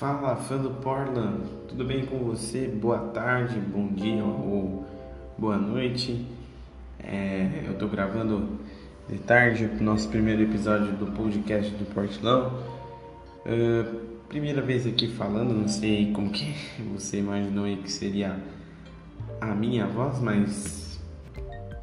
[0.00, 2.66] Fala, fã do Portland, tudo bem com você?
[2.66, 4.86] Boa tarde, bom dia ou
[5.36, 6.24] boa noite.
[6.98, 8.58] É, eu tô gravando
[9.06, 12.50] de tarde o nosso primeiro episódio do podcast do Portland.
[13.44, 13.94] Uh,
[14.26, 16.54] primeira vez aqui falando, não sei como que
[16.96, 18.38] você imaginou aí que seria
[19.38, 20.98] a minha voz, mas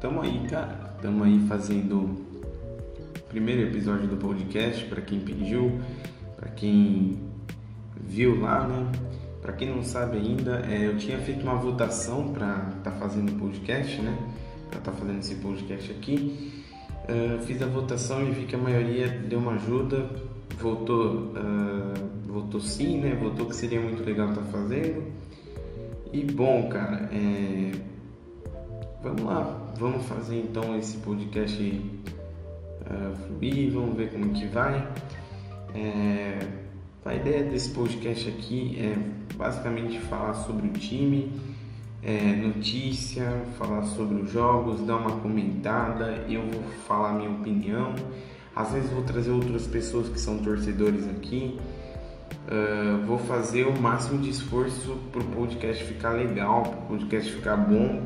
[0.00, 0.96] tamo aí, cara.
[1.00, 5.80] Tamo aí fazendo o primeiro episódio do podcast para quem pediu,
[6.36, 7.27] para quem
[8.06, 8.92] viu lá, né?
[9.40, 13.30] Para quem não sabe ainda, é, eu tinha feito uma votação para estar tá fazendo
[13.32, 14.16] o podcast, né?
[14.68, 16.62] Para estar tá fazendo esse podcast aqui.
[17.08, 20.10] Uh, fiz a votação e vi que a maioria deu uma ajuda,
[20.60, 21.94] votou, uh,
[22.26, 23.14] votou sim, né?
[23.14, 25.02] Votou que seria muito legal estar tá fazendo.
[26.12, 27.72] E bom, cara, é...
[29.02, 34.86] vamos lá, vamos fazer então esse podcast uh, fluir, vamos ver como que vai.
[35.74, 36.67] É...
[37.04, 38.96] A ideia desse podcast aqui é
[39.34, 41.32] basicamente falar sobre o time,
[42.02, 47.94] é, notícia, falar sobre os jogos, dar uma comentada, eu vou falar minha opinião.
[48.54, 51.58] Às vezes vou trazer outras pessoas que são torcedores aqui.
[52.48, 57.32] Uh, vou fazer o máximo de esforço para o podcast ficar legal, para o podcast
[57.32, 58.02] ficar bom.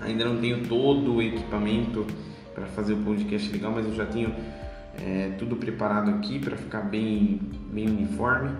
[0.00, 2.06] Ainda não tenho todo o equipamento
[2.54, 4.34] para fazer o podcast legal, mas eu já tenho
[5.00, 7.40] é, tudo preparado aqui para ficar bem,
[7.72, 8.50] bem uniforme.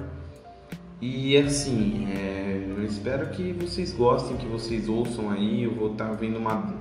[1.01, 5.63] E assim, é, eu espero que vocês gostem, que vocês ouçam aí.
[5.63, 6.75] Eu vou estar tá vendo uma,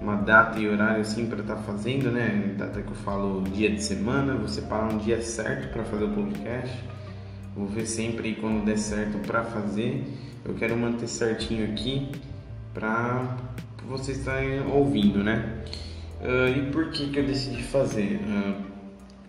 [0.00, 2.54] uma data e horário assim para estar tá fazendo, né?
[2.56, 6.10] Data que eu falo dia de semana, vou separar um dia certo para fazer o
[6.10, 6.84] podcast.
[7.54, 10.04] Vou ver sempre quando der certo para fazer.
[10.44, 12.10] Eu quero manter certinho aqui
[12.72, 13.36] para
[13.86, 15.64] vocês estarem ouvindo, né?
[16.20, 18.20] Uh, e por que, que eu decidi fazer?
[18.22, 18.69] Uh,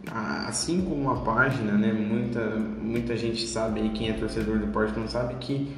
[0.09, 5.07] assim como a página, né, muita, muita gente sabe quem é torcedor do Porto não
[5.07, 5.72] sabe que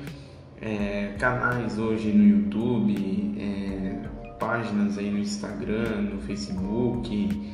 [0.61, 3.99] é, canais hoje no YouTube, é,
[4.39, 7.51] páginas aí no Instagram, no Facebook,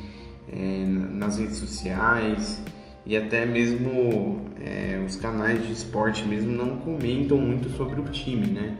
[0.48, 2.62] é, nas redes sociais
[3.04, 8.46] e até mesmo é, os canais de esporte mesmo não comentam muito sobre o time,
[8.46, 8.76] né?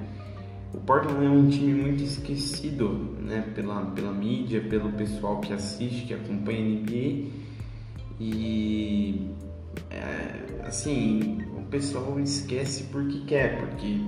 [0.72, 6.06] O Portland é um time muito esquecido, né, pela, pela mídia, pelo pessoal que assiste,
[6.06, 7.39] que acompanha a NBA
[8.20, 9.30] e
[9.90, 13.98] é, assim, o pessoal esquece porque quer, porque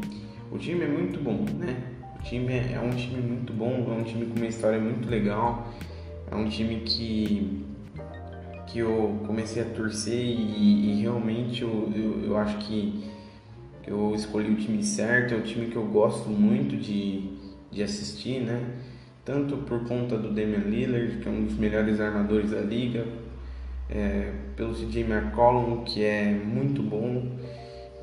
[0.50, 1.82] o time é muito bom, né?
[2.20, 5.08] O time é, é um time muito bom, é um time com uma história muito
[5.08, 5.72] legal,
[6.30, 7.64] é um time que,
[8.66, 13.04] que eu comecei a torcer e, e realmente eu, eu, eu, acho que
[13.86, 17.30] eu escolhi o time certo, é um time que eu gosto muito de,
[17.70, 18.62] de assistir, né?
[19.24, 23.06] Tanto por conta do Damian Lillard, que é um dos melhores armadores da liga,
[23.94, 27.30] é, pelo CJ McCollum, que é muito bom,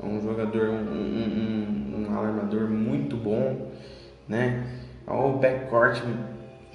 [0.00, 3.72] é um jogador, um, um, um alarmador muito bom,
[4.28, 4.66] né?
[5.06, 6.00] O backcourt,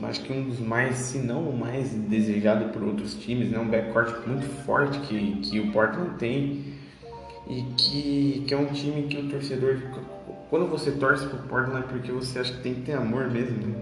[0.04, 3.58] acho que um dos mais, se não o mais desejado por outros times, né?
[3.58, 6.76] Um backcourt muito forte que, que o Portland tem
[7.48, 9.80] e que, que é um time que o torcedor,
[10.50, 13.66] quando você torce pro Portland é porque você acha que tem que ter amor mesmo,
[13.66, 13.76] né?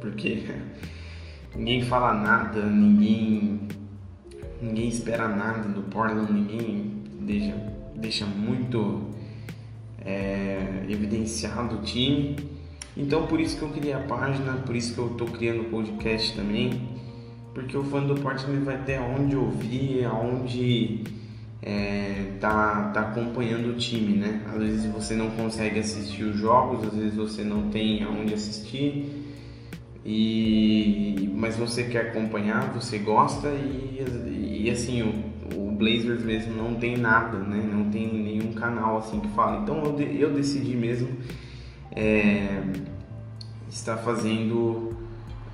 [0.00, 0.44] Porque
[1.54, 3.68] ninguém fala nada, ninguém
[4.60, 7.54] ninguém espera nada do Portland, ninguém deixa,
[7.94, 9.08] deixa muito
[10.04, 12.36] é, evidenciado o time.
[12.96, 15.64] Então por isso que eu criei a página, por isso que eu estou criando o
[15.64, 16.88] podcast também,
[17.54, 21.04] porque o fã do Portland vai ter aonde ouvir, aonde
[21.62, 24.42] é, tá, tá acompanhando o time, né?
[24.48, 29.17] Às vezes você não consegue assistir os jogos, às vezes você não tem aonde assistir,
[30.04, 36.74] e, mas você quer acompanhar, você gosta e, e assim, o, o, Blazers mesmo não
[36.74, 37.62] tem nada, né?
[37.62, 39.62] Não tem nenhum canal assim que fala.
[39.62, 41.08] Então eu, eu decidi mesmo
[41.92, 42.62] é,
[43.70, 44.96] estar fazendo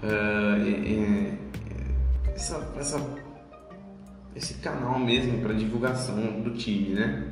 [0.02, 1.34] uh, é,
[2.34, 3.00] essa, essa,
[4.34, 7.28] esse canal mesmo para divulgação do time, né?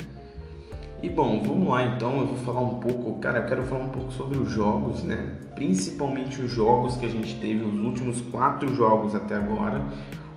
[1.03, 3.89] E bom, vamos lá então, eu vou falar um pouco, cara, eu quero falar um
[3.89, 5.33] pouco sobre os jogos, né?
[5.53, 9.85] Principalmente os jogos que a gente teve, os últimos quatro jogos até agora.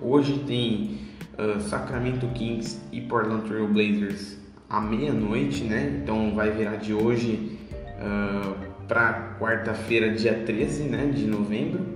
[0.02, 0.98] Hoje tem
[1.38, 6.00] uh, Sacramento Kings e Portland Trail Blazers à meia-noite, né?
[6.02, 7.56] Então vai virar de hoje
[8.00, 8.56] uh,
[8.88, 11.95] para quarta-feira, dia 13 né, de novembro.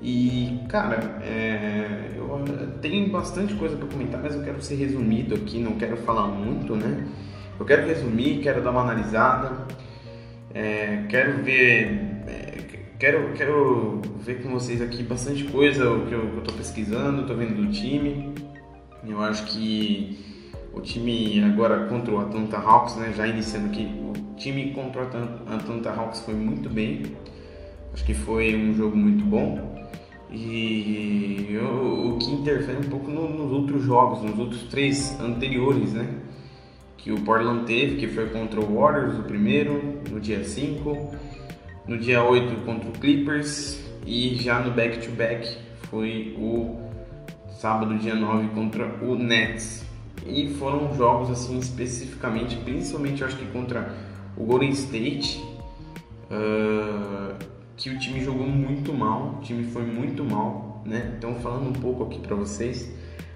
[0.00, 2.44] E, cara, é, eu
[2.80, 6.76] tenho bastante coisa para comentar, mas eu quero ser resumido aqui, não quero falar muito,
[6.76, 7.06] né?
[7.58, 9.66] Eu quero resumir, quero dar uma analisada,
[10.52, 12.58] é, quero ver, é,
[12.98, 17.54] quero, quero ver com vocês aqui bastante coisa o que eu estou pesquisando, estou vendo
[17.54, 18.34] do time.
[19.06, 20.18] Eu acho que
[20.74, 23.12] o, time agora contra o Atlanta Hawks, né?
[23.16, 27.02] Já iniciando aqui, o time contra o Atlanta Hawks foi muito bem.
[27.94, 29.75] Acho que foi um jogo muito bom.
[30.30, 36.08] E o, que interfere um pouco no, nos outros jogos, nos outros três anteriores, né?
[36.96, 41.14] Que o Portland teve, que foi contra o Warriors, o primeiro, no dia 5,
[41.86, 45.58] no dia 8 contra o Clippers e já no back-to-back -back
[45.88, 46.80] foi o
[47.58, 49.84] sábado, dia 9, contra o Nets.
[50.26, 53.94] E foram jogos assim especificamente, principalmente acho que contra
[54.36, 55.42] o Golden State,
[56.30, 57.34] uh,
[57.76, 61.14] que o time jogou muito mal, o time foi muito mal, né?
[61.16, 62.90] Então falando um pouco aqui para vocês,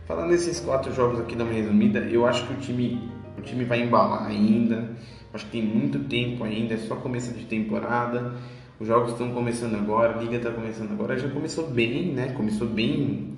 [0.07, 3.65] falando desses quatro jogos aqui da minha resumida, eu acho que o time, o time
[3.65, 4.91] vai embalar ainda,
[5.33, 8.35] acho que tem muito tempo ainda, é só começo de temporada.
[8.81, 12.33] Os jogos estão começando agora, a liga está começando agora, já começou bem, né?
[12.33, 13.35] Começou bem,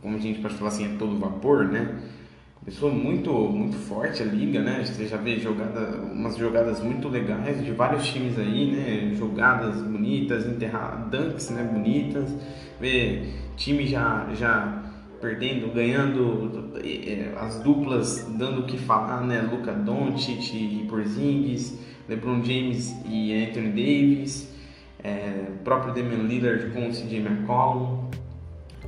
[0.00, 2.00] como a gente pode falar assim, é todo vapor, né?
[2.68, 4.84] Começou muito, muito forte a liga, né?
[4.84, 9.14] Você já vê jogada, umas jogadas muito legais de vários times aí, né?
[9.14, 10.44] Jogadas bonitas,
[11.10, 11.62] dunks, né?
[11.62, 12.30] Bonitas.
[12.78, 13.22] Vê
[13.56, 14.82] time já, já
[15.18, 19.40] perdendo, ganhando, é, as duplas dando o que falar, né?
[19.50, 24.54] Luca Doncic e Porzingis, LeBron James e Anthony Davis,
[25.02, 28.10] é, próprio Damian Lillard com o CJ McCollum.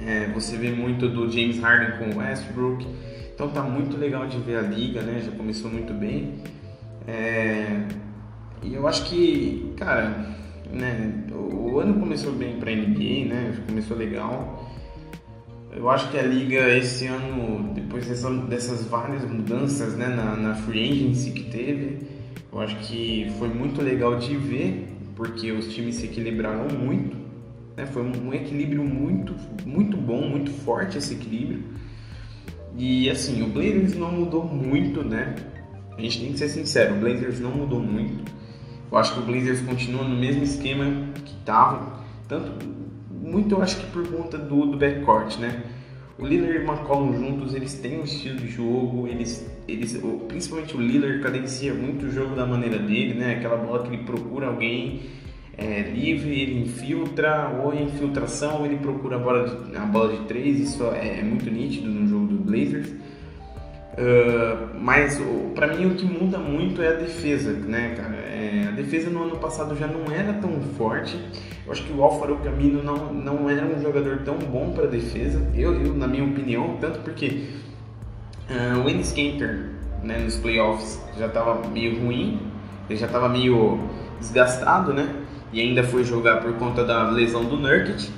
[0.07, 2.87] É, você vê muito do James Harden com o Westbrook.
[3.35, 5.23] Então tá muito legal de ver a liga, né?
[5.25, 6.35] Já começou muito bem.
[7.07, 7.83] É...
[8.63, 10.27] E eu acho que, cara,
[10.71, 11.25] né?
[11.33, 13.55] O ano começou bem para NBA, né?
[13.67, 14.69] Começou legal.
[15.73, 20.55] Eu acho que a liga esse ano, depois dessa, dessas várias mudanças, né, na, na
[20.55, 22.01] free agency que teve,
[22.53, 27.17] eu acho que foi muito legal de ver, porque os times se equilibraram muito.
[27.81, 27.87] Né?
[27.87, 29.35] Foi um, equilíbrio muito,
[29.65, 31.65] muito bom, muito forte esse equilíbrio.
[32.77, 35.35] E assim, o Blazers não mudou muito, né?
[35.97, 38.31] A gente tem que ser sincero, o Blazers não mudou muito.
[38.91, 40.85] Eu acho que o Blazers continua no mesmo esquema
[41.25, 42.53] que estava, tanto
[43.11, 45.63] muito eu acho que por conta do, do backcourt, né?
[46.19, 49.99] O Lillard e o McCollum juntos, eles têm um estilo de jogo, eles, eles,
[50.29, 53.37] principalmente o Lillard cadencia muito o jogo da maneira dele, né?
[53.37, 55.01] Aquela bola que ele procura alguém
[55.57, 60.25] é, livre, ele infiltra, ou em infiltração ele procura a bola de, a bola de
[60.27, 62.89] três, isso é, é muito nítido no jogo do Blazers.
[63.91, 65.21] Uh, mas
[65.55, 68.17] para mim o que muda muito é a defesa, né, cara?
[68.17, 71.19] É, a defesa no ano passado já não era tão forte.
[71.67, 75.47] Eu acho que o Alfaro Camino não, não era um jogador tão bom para defesa.
[75.55, 77.49] Eu, eu, na minha opinião, tanto porque
[78.49, 79.71] uh, o Ennis Kanter,
[80.03, 82.41] né, nos playoffs já estava meio ruim,
[82.89, 83.79] ele já estava meio
[84.19, 85.15] desgastado, né?
[85.53, 88.11] E ainda foi jogar por conta da lesão do Nurkic.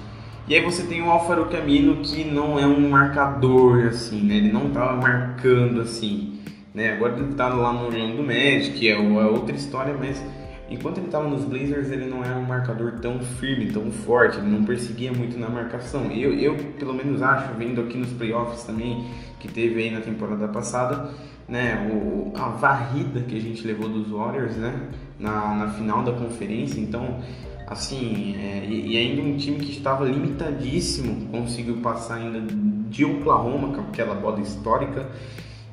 [0.48, 4.36] E aí você tem o Alfaro Camino que não é um marcador assim, né?
[4.36, 6.40] Ele não estava marcando assim,
[6.74, 6.92] né?
[6.92, 10.22] Agora ele está lá no Orlando do Magic, é, é outra história, mas
[10.68, 14.48] enquanto ele estava nos Blazers ele não era um marcador tão firme, tão forte, ele
[14.48, 16.10] não perseguia muito na marcação.
[16.10, 19.06] Eu, eu pelo menos acho, vendo aqui nos playoffs também
[19.38, 21.10] que teve aí na temporada passada,
[21.52, 21.88] né?
[21.92, 24.88] O, a varrida que a gente levou dos Warriors, né?
[25.22, 27.20] na, na final da conferência, então
[27.66, 32.42] assim, é, e, e, ainda um time que estava limitadíssimo conseguiu passar ainda
[32.90, 35.08] de Oklahoma, com aquela bola histórica,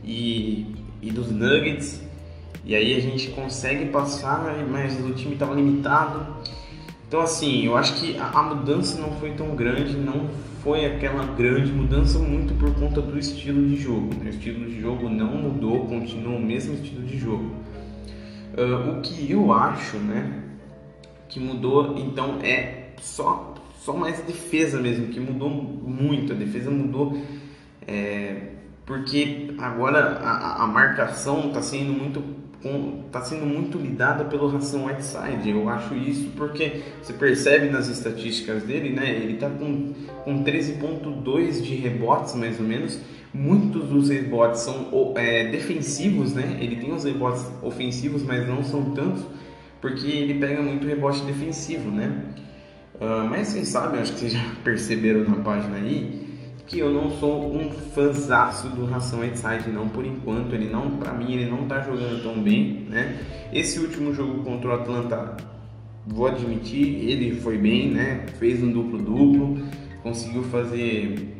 [0.03, 2.01] e, e dos Nuggets,
[2.63, 6.25] e aí a gente consegue passar, mas o time estava limitado.
[7.07, 10.29] Então assim, eu acho que a, a mudança não foi tão grande, não
[10.63, 14.10] foi aquela grande mudança muito por conta do estilo de jogo.
[14.24, 17.51] O estilo de jogo não mudou, continua o mesmo estilo de jogo.
[18.58, 20.44] Uh, o que eu acho, né,
[21.28, 23.50] que mudou, então é só
[23.80, 26.34] só mais defesa mesmo, que mudou muito.
[26.34, 27.18] A defesa mudou
[27.88, 28.50] é,
[28.86, 32.22] porque agora a, a marcação está sendo muito
[33.06, 35.50] está sendo muito lidada pelo Ração Whiteside.
[35.50, 39.10] Eu acho isso porque você percebe nas estatísticas dele, né?
[39.10, 43.00] Ele está com, com 13.2 de rebotes mais ou menos
[43.34, 46.58] Muitos dos rebotes são é, defensivos, né?
[46.60, 49.24] Ele tem os rebotes ofensivos, mas não são tantos,
[49.80, 52.24] porque ele pega muito rebote defensivo, né?
[52.96, 56.28] Uh, mas vocês sabem, acho que vocês já perceberam na página aí,
[56.69, 60.53] que eu não sou um fãzaço do Ração Whiteside, não, por enquanto.
[60.53, 63.17] Ele não, para mim, ele não tá jogando tão bem, né?
[63.51, 65.35] Esse último jogo contra o Atlanta,
[66.05, 68.27] vou admitir, ele foi bem, né?
[68.38, 69.57] Fez um duplo-duplo,
[70.03, 71.35] conseguiu fazer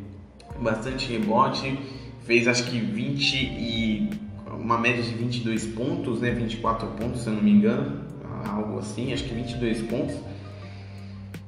[0.60, 1.78] bastante rebote,
[2.26, 4.10] fez acho que 20 e
[4.58, 8.00] uma média de 22 pontos, né, 24 pontos, se eu não me engano,
[8.46, 10.16] algo assim, acho que 22 pontos.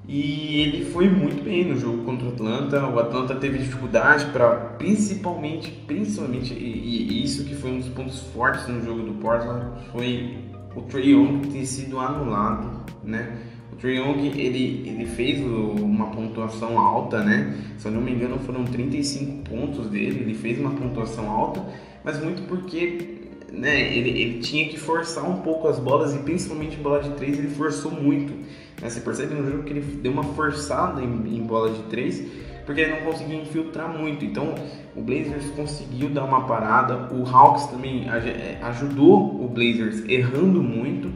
[0.09, 2.87] E ele foi muito bem no jogo contra o Atlanta.
[2.87, 8.19] O Atlanta teve dificuldade para, principalmente, principalmente, e, e, isso que foi um dos pontos
[8.35, 10.39] fortes no jogo do Portland, foi
[10.75, 13.39] o Trae Young ter sido anulado, né?
[13.73, 17.57] O Trae Young, ele, ele fez uma pontuação alta, né?
[17.79, 20.21] Se eu não me engano, foram 35 pontos dele.
[20.21, 21.65] Ele fez uma pontuação alta,
[22.05, 23.22] mas muito porque
[23.53, 27.39] né, ele, ele tinha que forçar um pouco as bolas e principalmente bola de três
[27.39, 28.33] ele forçou muito.
[28.81, 28.89] Né?
[28.89, 32.25] Você percebe no jogo que ele deu uma forçada em, em bola de três
[32.65, 34.25] porque ele não conseguia infiltrar muito.
[34.25, 34.55] Então
[34.97, 37.13] o Blazers conseguiu dar uma parada.
[37.15, 41.11] O Hawks também é, ajudou o Blazers errando muito.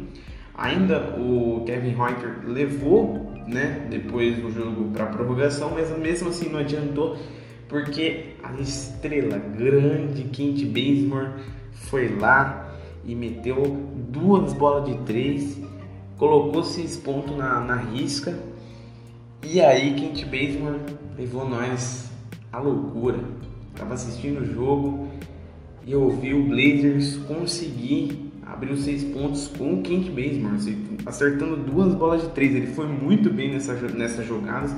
[0.55, 6.61] Ainda o Kevin Reuter levou, né, depois do jogo para prorrogação, mas mesmo assim não
[6.61, 7.17] adiantou
[7.69, 11.31] porque a estrela grande Kent Bazemore
[11.77, 13.63] foi lá e meteu
[14.11, 15.61] duas bolas de três,
[16.17, 18.39] colocou seis pontos na, na risca.
[19.43, 20.81] E aí Kent Bazemore
[21.17, 22.11] levou nós
[22.53, 23.21] à loucura.
[23.77, 25.09] Tava assistindo o jogo
[25.87, 31.57] e eu vi o Blazers conseguir abrir os seis pontos com o Kent Bazemore, acertando
[31.57, 32.55] duas bolas de três.
[32.55, 34.75] Ele foi muito bem nessa, nessas jogadas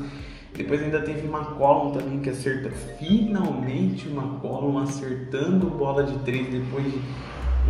[0.59, 2.69] depois ainda teve McCollum também que acerta.
[2.99, 6.99] Finalmente o McCollum acertando bola de três depois de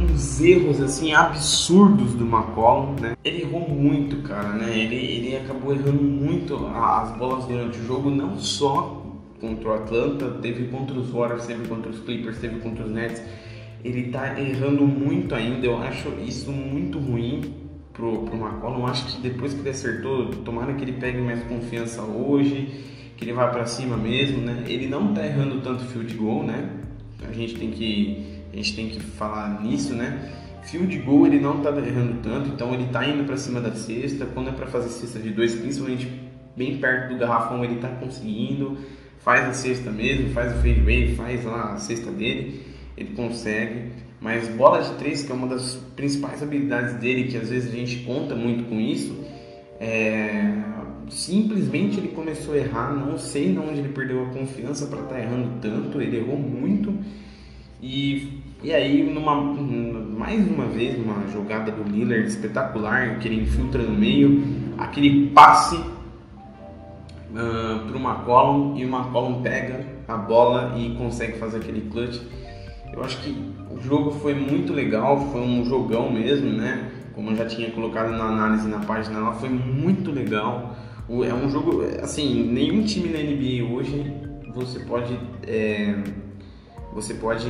[0.03, 3.15] uns erros assim absurdos do McCollum, né?
[3.23, 4.71] Ele errou muito, cara, né?
[4.75, 9.05] Ele, ele acabou errando muito as bolas durante o jogo, não só
[9.39, 13.23] contra o Atlanta, teve contra os Warriors, teve contra os Clippers, teve contra os Nets.
[13.85, 17.68] Ele tá errando muito ainda, eu acho isso muito ruim
[17.99, 18.87] pro, pro McCollum.
[18.87, 22.85] Acho que depois que ele acertou, tomara que ele pegue mais confiança hoje,
[23.17, 24.65] que ele vá para cima mesmo, né?
[24.69, 26.71] Ele não tá errando tanto field goal, né?
[27.29, 30.33] A gente tem que a gente tem que falar nisso, né?
[30.63, 34.25] Field goal ele não tá errando tanto, então ele tá indo para cima da cesta.
[34.27, 36.09] Quando é para fazer cesta de dois, principalmente
[36.57, 38.79] bem perto do garrafão, ele tá conseguindo.
[39.19, 42.63] Faz a cesta mesmo, faz o fadeaway, faz lá a cesta dele,
[42.99, 43.93] ele consegue.
[44.21, 47.77] Mas bola de três, que é uma das principais habilidades dele, que às vezes a
[47.77, 49.17] gente conta muito com isso,
[49.79, 50.55] é...
[51.09, 52.95] simplesmente ele começou a errar.
[52.95, 56.01] Não sei de onde ele perdeu a confiança para estar tá errando tanto.
[56.01, 56.93] Ele errou muito.
[57.81, 63.83] E, e aí, numa, mais uma vez, uma jogada do Lillard espetacular, que ele infiltra
[63.83, 64.43] no meio,
[64.77, 65.87] aquele passe uh,
[67.87, 72.21] para o McCollum e o McCollum pega a bola e consegue fazer aquele clutch.
[72.93, 73.31] Eu acho que
[73.71, 76.91] o jogo foi muito legal, foi um jogão mesmo, né?
[77.15, 80.77] Como eu já tinha colocado na análise na página lá, foi muito legal.
[81.09, 84.13] É um jogo, assim, nenhum time da NBA hoje
[84.55, 85.95] você pode, é,
[86.93, 87.49] você pode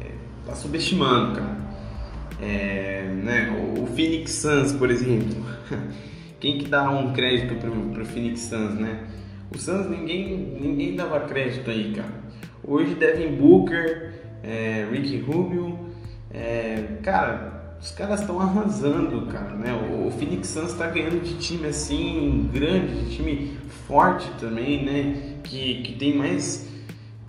[0.00, 0.10] é,
[0.46, 1.56] tá subestimando, cara.
[2.40, 3.74] É, né?
[3.78, 5.36] O Phoenix Suns, por exemplo,
[6.40, 9.04] quem que dá um crédito pro, pro Phoenix Suns, né?
[9.54, 12.20] O Suns ninguém, ninguém dava crédito aí, cara.
[12.62, 15.78] Hoje Devin Booker, é, Ricky Rubio.
[16.32, 19.72] É, cara, os caras estão arrasando, cara, né?
[19.72, 23.56] O, o Phoenix Suns está ganhando de time assim, grande, de time
[23.86, 25.36] forte também, né?
[25.42, 26.68] Que, que tem mais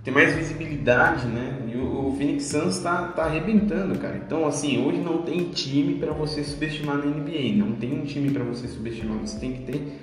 [0.04, 1.60] tem mais visibilidade, né?
[1.72, 4.16] E o, o Phoenix Suns está tá arrebentando, cara.
[4.16, 7.54] Então, assim, hoje não tem time para você subestimar na NBA.
[7.56, 9.18] Não tem um time para você subestimar.
[9.18, 10.00] Você tem que ter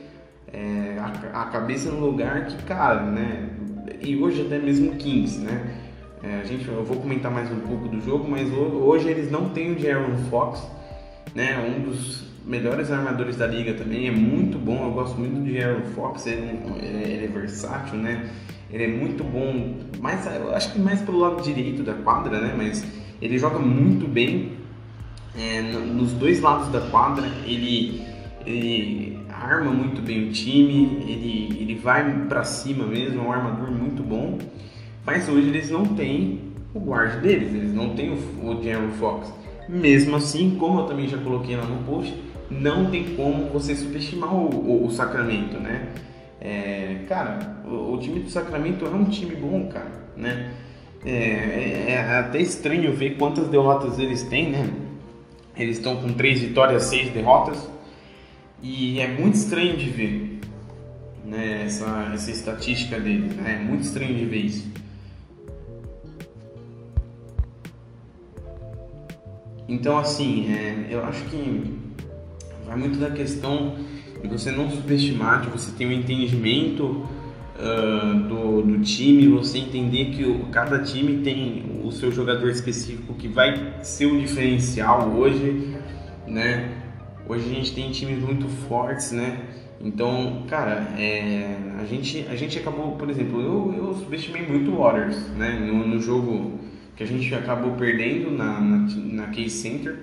[0.54, 3.50] é, a, a, cabeça no lugar que, cara, né?
[4.02, 5.76] E hoje até mesmo 15, né?
[6.22, 9.50] É, a gente, eu vou comentar mais um pouco do jogo, mas hoje eles não
[9.50, 10.62] têm o Jaron Fox,
[11.34, 11.58] né?
[11.60, 15.82] Um dos melhores armadores da liga também, é muito bom, eu gosto muito do Jaron
[15.96, 18.30] Fox, ele, é, ele, é versátil, né?
[18.70, 22.54] Ele é muito bom, mais, eu acho que mais pelo lado direito da quadra, né?
[22.56, 22.86] Mas
[23.22, 24.58] ele joga muito bem
[25.38, 28.04] é, nos dois lados da quadra, ele,
[28.46, 33.72] ele arma muito bem o time, ele, ele vai para cima mesmo, é um armador
[33.72, 34.38] muito bom.
[35.06, 36.40] Mas hoje eles não têm
[36.74, 38.16] o guard deles, eles não têm o,
[38.46, 39.34] o Jaron Fox.
[39.68, 42.14] Mesmo assim, como eu também já coloquei lá no post,
[42.50, 45.90] não tem como você subestimar o, o, o Sacramento, né?
[46.42, 50.52] É, cara, o, o, time do Sacramento é um time bom, cara, né?
[51.06, 54.70] É, é, é até estranho ver quantas derrotas eles têm, né?
[55.58, 57.70] Eles estão com três vitórias, seis derrotas.
[58.62, 60.40] E é muito estranho de ver
[61.26, 63.36] né, essa, essa estatística deles.
[63.36, 63.60] Né?
[63.60, 64.68] É muito estranho de ver isso.
[69.70, 71.78] Então, assim, é, eu acho que
[72.66, 73.76] vai muito da questão
[74.20, 76.86] de você não subestimar, de você ter um entendimento
[77.56, 83.14] uh, do, do time, você entender que o, cada time tem o seu jogador específico
[83.14, 85.76] que vai ser o diferencial hoje,
[86.28, 86.76] né?
[87.28, 89.40] Hoje a gente tem times muito fortes, né?
[89.80, 94.80] Então, cara, é, a, gente, a gente acabou, por exemplo, eu, eu subestimei muito o
[94.80, 95.60] Waters, né?
[95.60, 96.60] No, no jogo
[97.00, 99.98] que a gente acabou perdendo na, na, na Case Center.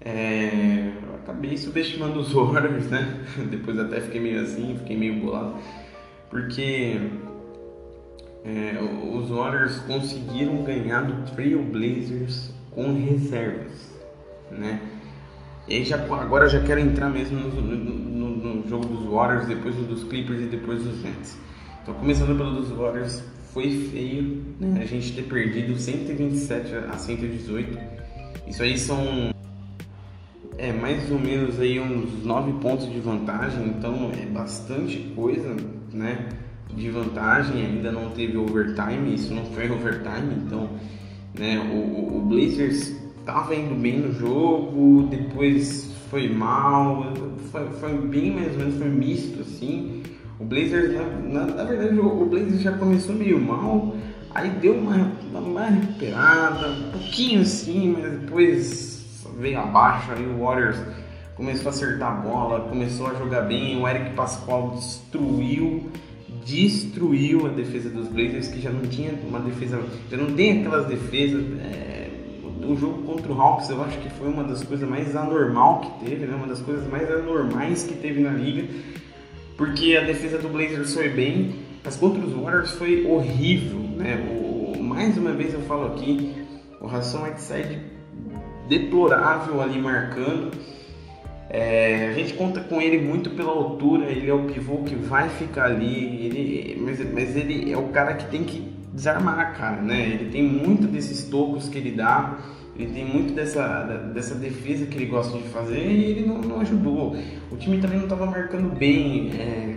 [0.00, 3.26] É, eu acabei subestimando os Warriors, né?
[3.50, 5.56] Depois até fiquei meio assim, fiquei meio bolado.
[6.30, 7.00] Porque
[8.44, 8.78] é,
[9.12, 13.92] os Warriors conseguiram ganhar do Trail Blazers com reservas,
[14.52, 14.80] né?
[15.66, 19.74] E aí já, agora já quero entrar mesmo no, no, no, jogo dos Warriors, depois
[19.74, 21.36] dos Clippers e depois dos Nets.
[21.82, 23.20] Então começando pelo dos Warriors,
[23.52, 24.80] foi feio né?
[24.82, 27.78] a gente ter perdido 127 a 118.
[28.46, 29.30] Isso aí são
[30.58, 35.56] é mais ou menos aí uns 9 pontos de vantagem, então é bastante coisa,
[35.92, 36.28] né?
[36.68, 40.68] De vantagem, ainda não teve overtime, isso não foi overtime, então
[41.36, 47.12] né, o, o Blazers tava indo bem no jogo, depois foi mal,
[47.50, 50.02] foi, foi bem mais ou menos, foi misto assim.
[50.40, 53.94] O Blazers, na, na, na verdade, o, o Blazers já começou meio mal,
[54.34, 60.78] aí deu uma, uma recuperada, um pouquinho assim, mas depois veio abaixo, aí o Warriors
[61.34, 65.90] começou a acertar a bola, começou a jogar bem, o Eric Pascoal destruiu,
[66.44, 69.78] destruiu a defesa dos Blazers, que já não tinha uma defesa,
[70.10, 71.44] já não tem aquelas defesas.
[71.60, 72.08] É,
[72.62, 76.04] o jogo contra o Hawks eu acho que foi uma das coisas mais anormal que
[76.04, 76.36] teve, né?
[76.36, 78.68] Uma das coisas mais anormais que teve na liga,
[79.60, 84.16] porque a defesa do Blazers foi bem, mas contra os Warriors foi horrível, né?
[84.16, 86.34] O, mais uma vez eu falo aqui,
[86.80, 87.78] o Ração Whiteside
[88.70, 90.50] deplorável ali marcando.
[91.50, 95.28] É, a gente conta com ele muito pela altura, ele é o pivô que vai
[95.28, 98.60] ficar ali, ele, mas, mas ele é o cara que tem que
[98.94, 100.00] desarmar, cara, né?
[100.00, 102.38] Ele tem muito desses tocos que ele dá,
[102.80, 103.82] ele tem muito dessa,
[104.14, 107.14] dessa defesa que ele gosta de fazer e ele não, não ajudou.
[107.50, 109.76] O time também não estava marcando bem, é,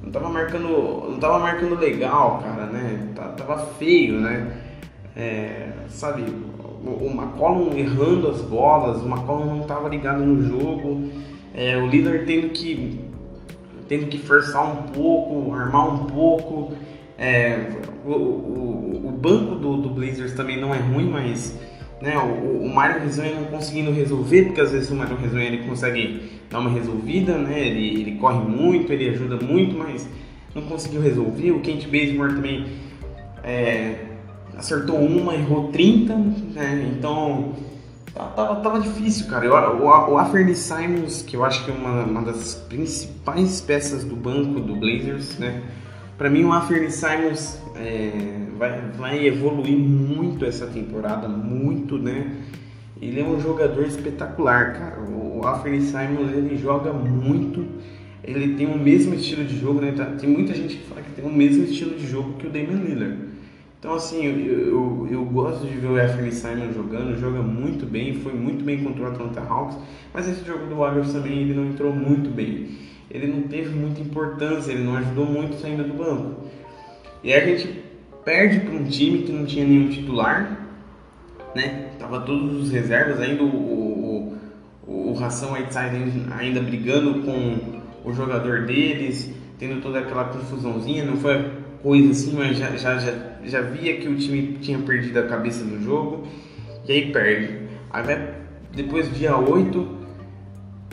[0.00, 0.68] não estava marcando,
[1.10, 3.08] não tava marcando legal, cara, né?
[3.14, 4.58] Tava feio, né?
[5.16, 11.10] É, sabe, o, McCollum errando as bolas, o McCollum não estava ligado no jogo,
[11.54, 13.00] é, o líder tendo que
[13.88, 16.72] tendo que forçar um pouco, armar um pouco.
[17.18, 17.68] É,
[18.06, 21.56] o, o, o, banco do, do, Blazers também não é ruim, mas
[22.02, 26.32] né, o, o Mário não conseguindo resolver, porque às vezes o Mário Rezonha ele consegue
[26.50, 30.08] dar uma resolvida, né, ele, ele corre muito, ele ajuda muito, mas
[30.52, 31.52] não conseguiu resolver.
[31.52, 32.66] O Kent Bazemore também
[33.44, 34.04] é,
[34.58, 37.52] acertou uma, errou 30, né, então
[38.12, 39.46] tava, tava difícil, cara.
[39.46, 44.02] Eu, o, o Aferny Simons, que eu acho que é uma, uma das principais peças
[44.02, 45.62] do banco do Blazers, né,
[46.22, 48.12] para mim, o Anthony Simons é,
[48.56, 52.36] vai, vai evoluir muito essa temporada, muito, né?
[53.00, 55.00] Ele é um jogador espetacular, cara.
[55.00, 57.66] O Anthony Simons ele joga muito.
[58.22, 59.90] Ele tem o mesmo estilo de jogo, né?
[59.96, 62.50] Tá, tem muita gente que fala que tem o mesmo estilo de jogo que o
[62.50, 63.18] Damian Lillard.
[63.80, 68.14] Então, assim, eu, eu, eu gosto de ver o Anthony Simons jogando, joga muito bem,
[68.14, 69.76] foi muito bem contra o Atlanta Hawks,
[70.14, 74.00] mas esse jogo do Warriors também ele não entrou muito bem ele não teve muita
[74.00, 76.44] importância, ele não ajudou muito saindo do banco.
[77.22, 77.84] E aí a gente
[78.24, 80.58] perde para um time que não tinha nenhum titular,
[81.54, 81.90] né?
[81.98, 88.62] Tava todos os reservas, ainda o, o, o Ração Whiteside ainda brigando com o jogador
[88.62, 91.50] deles, tendo toda aquela confusãozinha, não foi
[91.82, 93.12] coisa assim, mas já, já, já,
[93.44, 96.26] já via que o time tinha perdido a cabeça no jogo,
[96.88, 97.58] e aí perde.
[97.90, 98.34] Aí vai
[98.74, 100.01] depois dia 8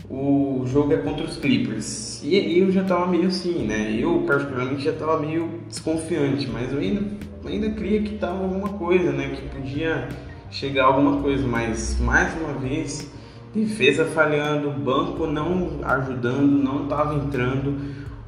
[0.10, 2.22] o jogo é contra os Clippers.
[2.24, 3.96] E aí eu já tava meio assim, né?
[3.98, 7.04] Eu particularmente já tava meio desconfiante, mas eu ainda,
[7.46, 9.36] ainda cria que tava alguma coisa, né?
[9.36, 10.10] Que podia
[10.50, 13.12] chegar alguma coisa, mas mais uma vez,
[13.54, 17.78] defesa falhando, banco não ajudando, não tava entrando.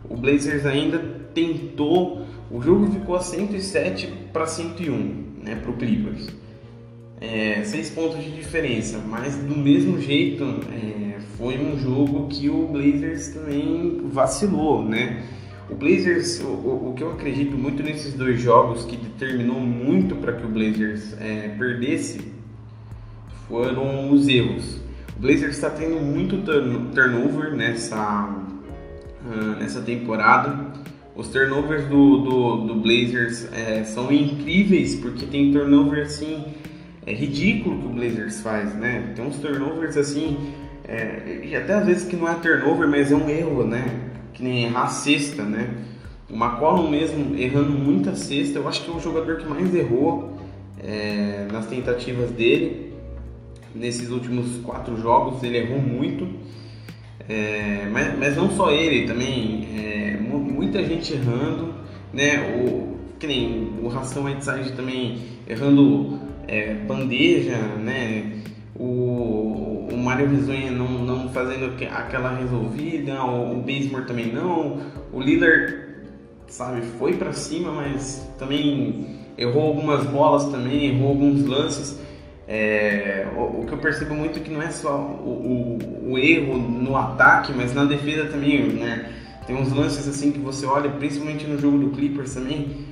[0.07, 0.99] O Blazers ainda
[1.33, 6.41] tentou, o jogo ficou a 107 para 101, né, pro Clippers
[7.21, 11.10] é, seis pontos de diferença, mas do mesmo jeito é,
[11.41, 15.23] foi um jogo que o Blazers também vacilou, né?
[15.71, 20.33] O Blazers, o, o, que eu acredito muito nesses dois jogos que determinou muito para
[20.33, 22.21] que o Blazers é, perdesse
[23.47, 24.79] foram os erros.
[25.17, 26.37] O Blazers está tendo muito
[26.93, 28.29] turnover nessa,
[29.25, 30.71] uh, nessa temporada.
[31.15, 36.45] Os turnovers do, do, do Blazers é, são incríveis porque tem turnover assim
[37.05, 39.13] é ridículo que o Blazers faz, né?
[39.15, 40.37] Tem uns turnovers assim,
[40.87, 44.11] é, e até às vezes que não é turnover, mas é um erro, né?
[44.33, 45.69] Que nem errar a cesta, né?
[46.29, 50.37] O McCollum mesmo errando muita cesta, eu acho que é o jogador que mais errou
[50.83, 52.93] é, nas tentativas dele.
[53.75, 56.27] Nesses últimos quatro jogos ele errou muito.
[57.29, 61.73] É, mas, mas não só ele, também é, muita gente errando,
[62.13, 62.55] né?
[62.57, 68.41] O, que nem o Ração Whiteside também errando é, bandeja, né?
[68.75, 74.79] O, o Mário Risonha não, não fazendo aquela resolvida, o, o também não,
[75.11, 75.81] o Lillard,
[76.47, 81.99] sabe, foi para cima, mas também errou algumas bolas também, errou alguns lances.
[82.47, 86.17] É, o, o, que eu percebo muito é que não é só o, o, o,
[86.17, 89.09] erro no ataque, mas na defesa também, né?
[89.47, 92.90] Tem uns lances assim que você olha, principalmente no jogo do Clippers também,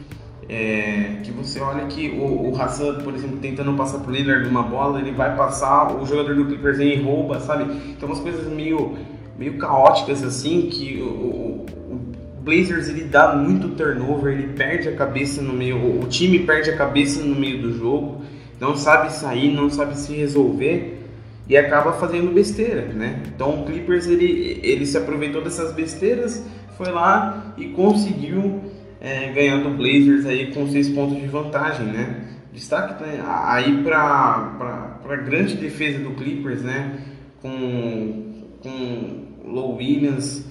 [0.49, 4.63] é, que você olha que o, o Hassan, por exemplo, tentando passar pro de uma
[4.63, 7.71] bola, ele vai passar, o jogador do Clippers vem rouba, sabe?
[7.91, 8.97] Então umas coisas meio,
[9.38, 14.95] meio caóticas assim, que o, o, o Blazers ele dá muito turnover, ele perde a
[14.95, 18.23] cabeça no meio, o time perde a cabeça no meio do jogo,
[18.59, 20.99] não sabe sair, não sabe se resolver
[21.47, 23.21] e acaba fazendo besteira, né?
[23.27, 26.43] Então o Clippers ele, ele se aproveitou dessas besteiras,
[26.75, 28.62] foi lá e conseguiu
[29.01, 32.25] é, ganhando o Blazers aí com seis pontos de vantagem, né?
[32.51, 36.99] Destaque né, aí para a grande defesa do Clippers, né?
[37.41, 40.45] Com, com Low Williams,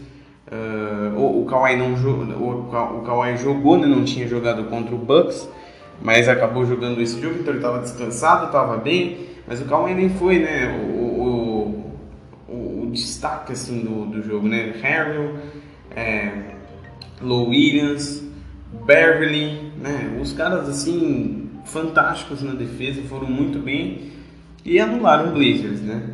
[0.50, 3.86] uh, o, o Kawhi não o, o Kawhi jogou, né?
[3.86, 5.48] Não tinha jogado contra o Bucks,
[6.00, 10.08] mas acabou jogando esse jogo, então ele estava descansado, estava bem, mas o Kawhi nem
[10.08, 10.80] foi, né?
[10.94, 11.94] O,
[12.48, 14.72] o, o destaque assim do, do jogo, né?
[14.80, 15.34] Harrell,
[15.94, 16.32] é,
[17.20, 18.27] Low Williams,
[18.72, 20.18] Beverly, né?
[20.20, 24.12] Os caras assim fantásticos na defesa, foram muito bem
[24.64, 26.08] e anularam o Blazers, né?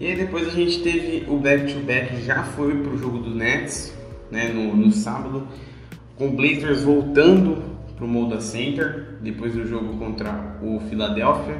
[0.00, 3.96] E aí depois a gente teve o back-to-back, já foi pro jogo do Nets,
[4.30, 4.48] né?
[4.48, 5.46] No, no sábado,
[6.16, 7.62] com o Blazers voltando
[7.96, 11.56] pro Moda Center depois do jogo contra o Philadelphia.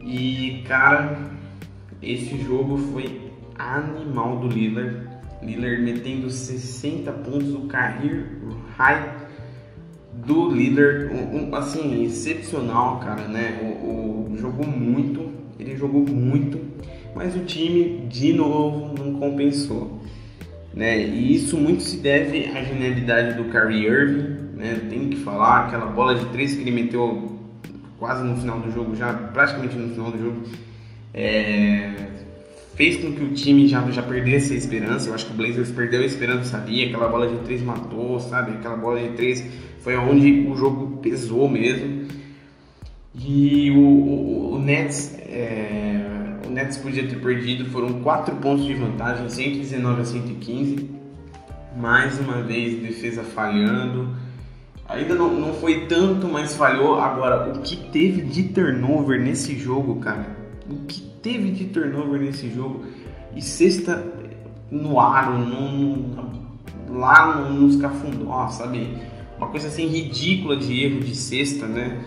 [0.00, 1.30] E cara,
[2.02, 8.26] esse jogo foi animal do Lillard Lillard metendo 60 pontos, o career
[8.76, 9.26] high
[10.24, 13.58] do líder, um, um, assim, excepcional, cara, né?
[13.62, 16.60] O, o, jogou muito, ele jogou muito,
[17.14, 20.00] mas o time de novo não compensou,
[20.74, 20.98] né?
[20.98, 24.80] E isso muito se deve à genialidade do Kyrie Irving, né?
[24.88, 27.38] Tem que falar aquela bola de três que ele meteu
[27.98, 30.42] quase no final do jogo, já praticamente no final do jogo.
[31.14, 31.92] É,
[32.76, 35.08] fez com que o time já, já perdesse a esperança.
[35.08, 36.86] Eu acho que o Blazers perdeu a esperança, sabia?
[36.86, 38.52] Aquela bola de três matou, sabe?
[38.52, 39.44] Aquela bola de três
[39.80, 42.06] foi onde o jogo pesou mesmo.
[43.14, 46.02] E o, o, o Nets, é,
[46.46, 50.90] o Nets podia ter perdido, foram quatro pontos de vantagem, 119 a 115.
[51.78, 54.14] Mais uma vez, defesa falhando.
[54.86, 57.00] Ainda não, não foi tanto, mas falhou.
[57.00, 60.35] Agora, o que teve de turnover nesse jogo, cara?
[60.68, 62.84] O que teve de turnover nesse jogo
[63.34, 64.04] e sexta
[64.70, 66.36] no aro, no,
[66.88, 68.88] lá nos cafundó, sabe?
[69.36, 72.00] Uma coisa assim ridícula de erro de sexta, né?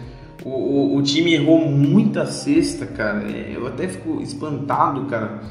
[0.43, 3.30] O, o, o, time errou muita cesta, cara.
[3.30, 5.41] É, eu até fico espantado, cara,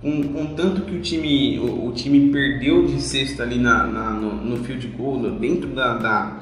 [0.00, 4.10] com, com tanto que o time, o, o, time perdeu de cesta ali na, na
[4.10, 6.40] no, no, field goal, dentro da, da,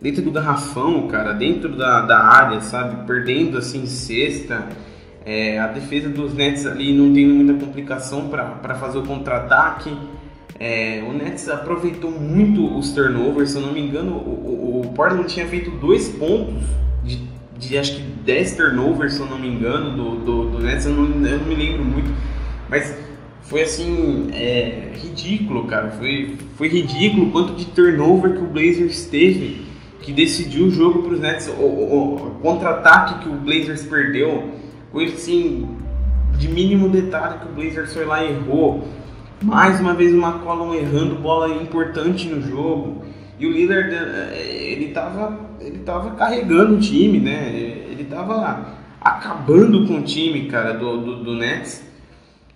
[0.00, 3.06] dentro do garrafão, cara, dentro da, da área, sabe?
[3.06, 4.66] Perdendo assim cesta.
[5.26, 9.92] É, a defesa dos Nets ali não tendo muita complicação para fazer o contra-ataque.
[10.56, 14.92] É, o Nets aproveitou muito os turnovers, se eu não me engano, o, o, o
[14.92, 16.62] Portland tinha feito dois pontos
[17.04, 17.20] de,
[17.58, 20.92] de, acho que 10 turnovers, se eu não me engano, do, do, do Nets, eu
[20.92, 22.10] não, eu não me lembro muito,
[22.70, 22.96] mas
[23.42, 29.06] foi assim, é, ridículo, cara, foi, foi ridículo o quanto de turnover que o Blazers
[29.06, 29.66] teve
[30.00, 34.52] que decidiu o jogo para os Nets, o, o, o contra-ataque que o Blazers perdeu
[34.96, 35.68] coisa assim
[36.38, 38.88] de mínimo detalhe que o Blazers foi lá e errou.
[39.42, 43.02] Mais uma vez o McCollum errando bola importante no jogo.
[43.38, 47.50] E o Lillard, eh, ele tava, ele tava carregando o time, né?
[47.90, 51.84] Ele tava acabando com o time, cara, do, do, do Nets.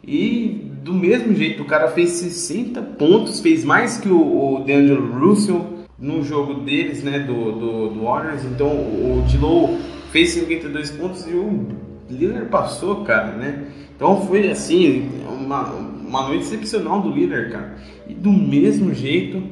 [0.03, 4.17] E do mesmo jeito, o cara fez 60 pontos, fez mais que o,
[4.55, 8.47] o DeAngelo Russell no jogo deles, né, do, do, do Warriors.
[8.47, 9.79] Então o Dilow
[10.11, 13.67] fez 52 pontos e o Lillard passou, cara, né?
[13.95, 17.77] Então foi assim, uma, uma noite excepcional do Lillard, cara.
[18.09, 19.43] E do mesmo jeito,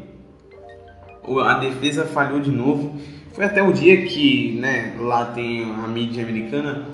[1.44, 2.96] a defesa falhou de novo.
[3.32, 6.86] Foi até o dia que, né, lá tem a mídia americana,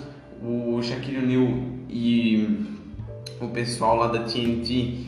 [0.43, 1.55] o Shaquille O'Neal
[1.89, 2.67] e
[3.41, 5.07] o pessoal lá da TNT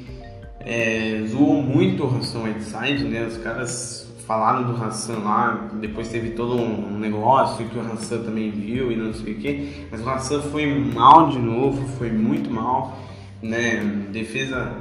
[0.61, 3.27] é, zoou muito o Hassan Whiteside, né?
[3.27, 8.51] Os caras falaram do Hassan lá, depois teve todo um negócio que o Hassan também
[8.51, 12.51] viu e não sei o que, mas o Hassan foi mal de novo, foi muito
[12.51, 12.99] mal,
[13.41, 13.77] né?
[14.12, 14.73] Defesa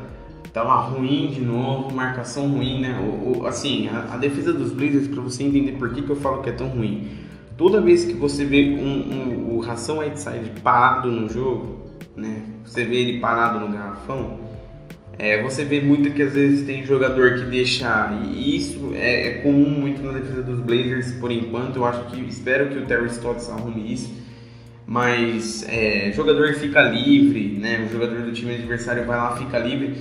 [0.55, 2.97] tava ruim de novo, marcação ruim, né?
[2.97, 6.15] O, o assim, a, a, defesa dos Blazers, para você entender por que, que eu
[6.15, 7.10] falo que é tão ruim.
[7.58, 11.81] Toda vez que você vê um, um, o Ração Whiteside parado no jogo,
[12.15, 12.41] né?
[12.63, 14.39] Você vê ele parado no garrafão,
[15.17, 18.12] é, você vê muito que às vezes tem jogador que deixa.
[18.34, 21.78] E isso é, é, comum muito na defesa dos Blazers por enquanto.
[21.78, 24.13] Eu acho que espero que o Terry Stotts arrume isso.
[24.86, 27.86] Mas é, jogador fica livre, né?
[27.89, 29.95] O jogador do time adversário vai lá, fica livre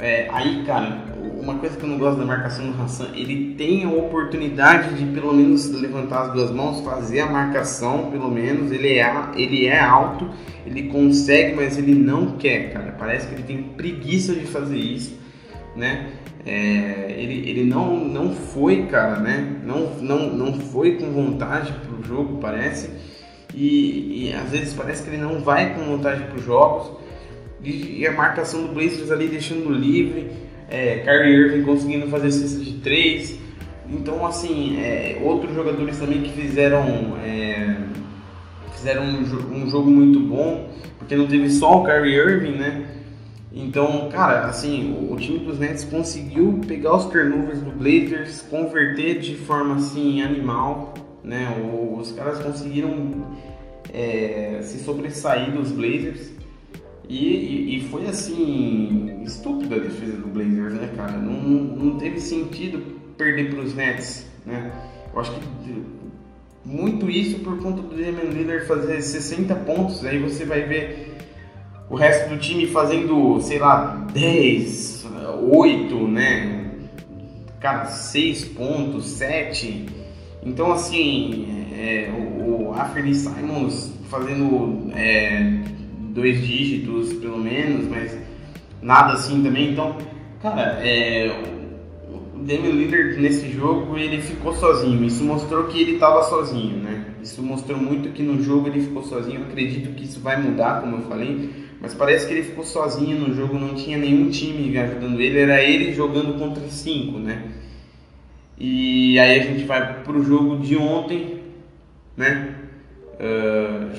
[0.00, 1.04] é, aí, cara,
[1.40, 5.04] uma coisa que eu não gosto da marcação do Hassan, ele tem a oportunidade de
[5.12, 8.70] pelo menos levantar as duas mãos, fazer a marcação, pelo menos.
[8.70, 10.30] Ele é, ele é alto,
[10.66, 12.94] ele consegue, mas ele não quer, cara.
[12.98, 15.18] Parece que ele tem preguiça de fazer isso,
[15.76, 16.10] né?
[16.46, 19.60] É, ele, ele não, não foi, cara, né?
[19.64, 22.90] Não, não, não foi com vontade pro jogo, parece.
[23.54, 26.99] E, e às vezes parece que ele não vai com vontade para os jogos
[27.62, 30.30] e a marcação do Blazers ali deixando livre,
[30.68, 33.38] é, Kyrie Irving conseguindo fazer cesta de três.
[33.88, 37.76] Então, assim, é, outros jogadores também que fizeram, é,
[38.72, 42.86] fizeram um, um, jogo muito bom, porque não teve só o Kyrie Irving, né?
[43.52, 49.18] Então, cara, assim, o, o, time dos Nets conseguiu pegar os turnovers do Blazers, converter
[49.18, 50.94] de forma, assim, animal,
[51.24, 51.56] né?
[51.60, 53.26] O, os caras conseguiram
[53.92, 56.39] é, se sobressair dos Blazers.
[57.10, 61.18] E, e, e, foi assim, estúpida a defesa do Blazers, né, cara?
[61.18, 62.78] Não, não teve sentido
[63.18, 64.70] perder para os Nets, né?
[65.12, 65.40] Eu acho que
[66.64, 71.16] muito isso por conta do Damian Lillard fazer 60 pontos, aí você vai ver
[71.90, 75.06] o resto do time fazendo, sei lá, 10,
[75.50, 76.70] 8, né?
[77.58, 79.86] Cara, 6 pontos, 7.
[80.44, 85.60] Então, assim, é, o, o Anthony Simons fazendo é,
[86.10, 88.16] dois dígitos pelo menos, mas
[88.82, 89.72] nada assim também.
[89.72, 89.96] Então,
[90.42, 91.30] cara, é,
[92.34, 95.04] o Damian Lillard nesse jogo ele ficou sozinho.
[95.04, 97.06] Isso mostrou que ele estava sozinho, né?
[97.22, 99.40] Isso mostrou muito que no jogo ele ficou sozinho.
[99.40, 103.18] Eu acredito que isso vai mudar, como eu falei, mas parece que ele ficou sozinho
[103.18, 103.58] no jogo.
[103.58, 105.38] Não tinha nenhum time ajudando ele.
[105.38, 107.44] Era ele jogando contra cinco, né?
[108.58, 111.40] E aí a gente vai pro jogo de ontem,
[112.16, 112.54] né?
[113.14, 113.96] Uh,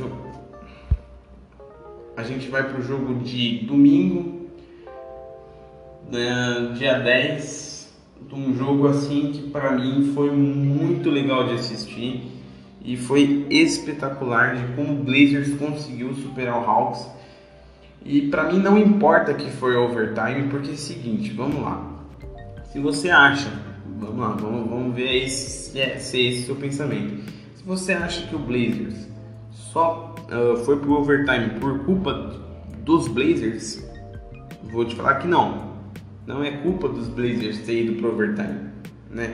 [2.21, 4.47] a gente vai pro jogo de domingo,
[6.11, 7.91] né, dia 10,
[8.31, 12.31] um jogo assim que para mim foi muito legal de assistir
[12.83, 17.07] e foi espetacular de como o Blazers conseguiu superar o Hawks.
[18.05, 21.91] E para mim não importa que foi overtime, porque é o seguinte, vamos lá.
[22.71, 23.51] Se você acha,
[23.99, 27.31] vamos lá, vamos, vamos ver se é, se é esse o seu pensamento.
[27.55, 29.10] Se você acha que o Blazers
[29.71, 32.35] só uh, foi pro overtime por culpa
[32.83, 33.87] dos Blazers,
[34.71, 35.71] vou te falar que não.
[36.27, 38.69] Não é culpa dos Blazers ter ido pro overtime,
[39.09, 39.31] né?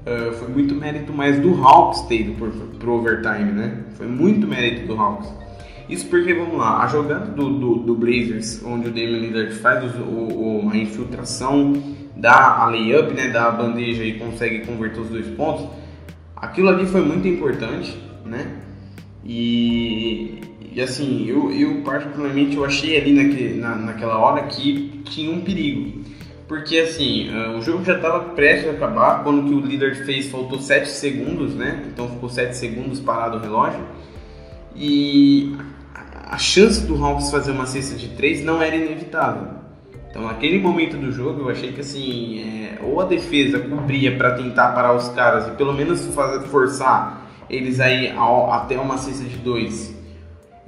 [0.00, 3.84] Uh, foi muito mérito mais do Hawks ter ido pro, pro overtime, né?
[3.96, 5.30] Foi muito mérito do Hawks.
[5.88, 9.84] Isso porque, vamos lá, a jogada do, do, do Blazers, onde o Damian Lillard faz
[9.96, 11.72] o, o, a infiltração,
[12.16, 15.66] dá a layup, né, dá a bandeja e consegue converter os dois pontos,
[16.36, 18.69] aquilo ali foi muito importante, né?
[19.24, 20.40] E,
[20.72, 23.12] e assim, eu, eu particularmente eu achei ali
[23.56, 26.00] na, naquela hora que tinha um perigo.
[26.48, 30.26] Porque assim, uh, o jogo já estava prestes a acabar, quando que o líder fez,
[30.26, 31.84] faltou 7 segundos, né?
[31.86, 33.80] Então ficou 7 segundos parado o relógio.
[34.74, 35.54] E
[35.94, 39.60] a, a chance do Hawks fazer uma cesta de 3 não era inevitável.
[40.10, 44.34] Então naquele momento do jogo eu achei que assim, é, ou a defesa cobria para
[44.34, 47.19] tentar parar os caras e pelo menos fazer, forçar
[47.50, 50.00] eles aí ao, até uma cesta de dois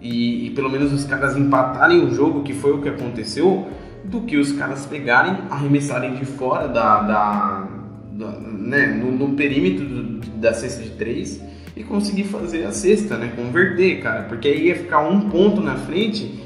[0.03, 3.69] e, e, pelo menos os caras empatarem o jogo, que foi o que aconteceu,
[4.05, 7.69] do que os caras pegarem, arremessarem de fora da, da,
[8.11, 11.41] da né, no, no perímetro do, da cesta de três
[11.77, 15.77] e conseguir fazer a cesta, né, converter, cara, porque aí ia ficar um ponto na
[15.77, 16.43] frente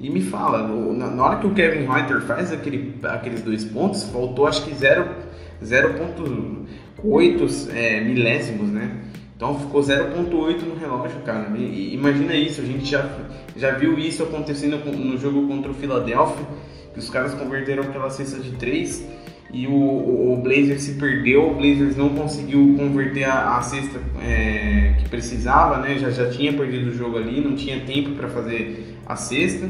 [0.00, 3.64] e me fala, no, na, na, hora que o Kevin Reuter faz aquele, aqueles dois
[3.64, 8.90] pontos, faltou acho que 0.8 é, milésimos, né?
[9.36, 11.48] Então ficou 0.8 no relógio, cara.
[11.56, 13.08] E, imagina isso, a gente já,
[13.56, 16.46] já viu isso acontecendo no jogo contra o Philadelphia,
[16.92, 21.50] que os caras converteram aquela cesta de 3 e o, o, o Blazers se perdeu,
[21.50, 25.96] o Blazers não conseguiu converter a, a cesta é, que precisava, né?
[25.96, 29.68] Já, já tinha perdido o jogo ali, não tinha tempo para fazer a cesta.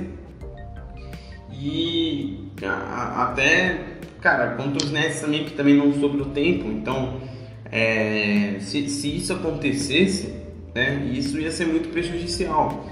[1.53, 3.79] E a, até,
[4.23, 7.21] cara, contra os Nets também, que também não sobrou tempo, então
[7.75, 10.33] é, se, se isso acontecesse,
[10.73, 12.85] né, isso ia ser muito prejudicial.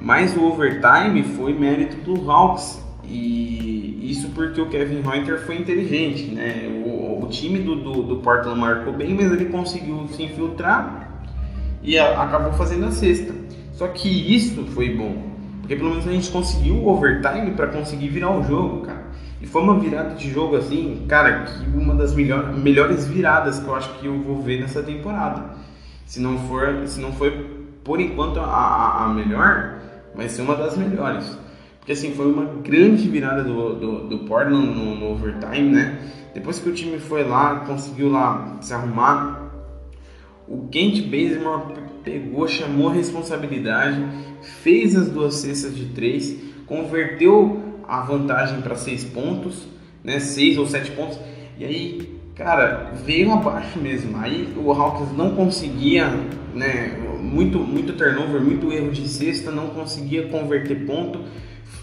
[0.00, 6.26] Mas o overtime foi mérito do Hawks E isso porque o Kevin Reuter foi inteligente,
[6.26, 6.68] né?
[6.84, 11.22] O, o time do, do, do, Portland marcou bem, mas ele conseguiu se infiltrar
[11.82, 13.34] e a, acabou fazendo a sexta.
[13.72, 18.08] Só que isso foi bom, porque pelo menos a gente conseguiu o overtime para conseguir
[18.08, 18.99] virar o jogo, cara.
[19.40, 23.66] E foi uma virada de jogo assim, cara, que uma das melhor, melhores viradas que
[23.66, 25.56] eu acho que eu vou ver nessa temporada.
[26.04, 27.30] Se não for, se não foi
[27.82, 29.78] por enquanto a, a, a melhor,
[30.14, 31.38] vai ser uma das melhores.
[31.78, 35.98] Porque assim, foi uma grande virada do, do, do Portland no, no, overtime, né?
[36.34, 39.50] Depois que o time foi lá, conseguiu lá se arrumar,
[40.46, 41.74] o Kent Bazemore
[42.04, 44.04] pegou, chamou a responsabilidade,
[44.62, 49.66] fez as duas cestas de três, converteu a vantagem para seis pontos,
[50.04, 50.20] né?
[50.20, 51.18] Seis ou sete pontos.
[51.58, 54.16] E aí, cara, veio abaixo mesmo.
[54.18, 56.08] Aí o Hawks não conseguia,
[56.54, 56.96] né?
[57.20, 61.20] Muito, muito turnover, muito erro de cesta, não conseguia converter ponto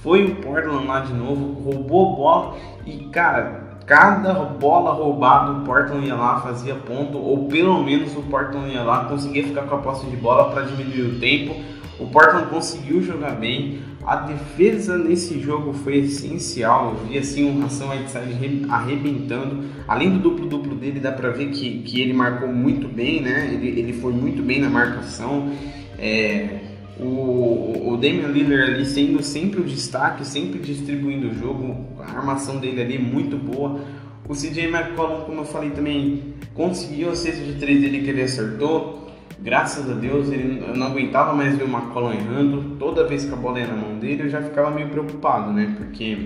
[0.07, 6.07] foi o Portland lá de novo, roubou bola e, cara, cada bola roubada o Portland
[6.07, 9.79] ia lá, fazia ponto, ou pelo menos o Portland ia lá, conseguia ficar com a
[9.79, 11.55] posse de bola para diminuir o tempo.
[11.99, 13.81] O Portland conseguiu jogar bem.
[14.07, 16.95] A defesa nesse jogo foi essencial.
[16.95, 19.65] Eu vi assim um Ração Whiteside arrebentando.
[19.85, 23.51] Além do duplo-duplo dele, dá pra ver que, que ele marcou muito bem, né?
[23.53, 25.51] Ele, ele foi muito bem na marcação.
[25.99, 26.61] É,
[26.97, 32.59] o, o Damian Lillard ali sendo sempre o destaque, sempre distribuindo o jogo, a armação
[32.59, 33.81] dele ali muito boa.
[34.25, 38.21] O CJ McCollum, como eu falei também, conseguiu a cesta de três dele que ele
[38.21, 39.06] acertou.
[39.39, 42.75] Graças a Deus, ele não aguentava mais ver o McCollum errando.
[42.77, 45.75] Toda vez que a bola ia na mão dele, eu já ficava meio preocupado, né?
[45.77, 46.17] Porque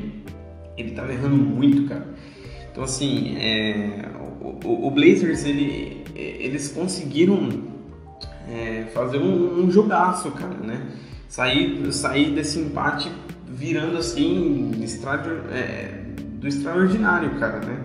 [0.77, 2.07] ele tava errando muito, cara.
[2.71, 4.05] Então, assim, é,
[4.63, 7.49] o, o Blazers, ele, eles conseguiram
[8.49, 10.81] é, fazer um, um jogaço, cara, né?
[11.27, 13.11] Sair, sair desse empate
[13.47, 14.71] virando assim
[15.51, 16.01] é,
[16.39, 17.77] do extraordinário, cara, né?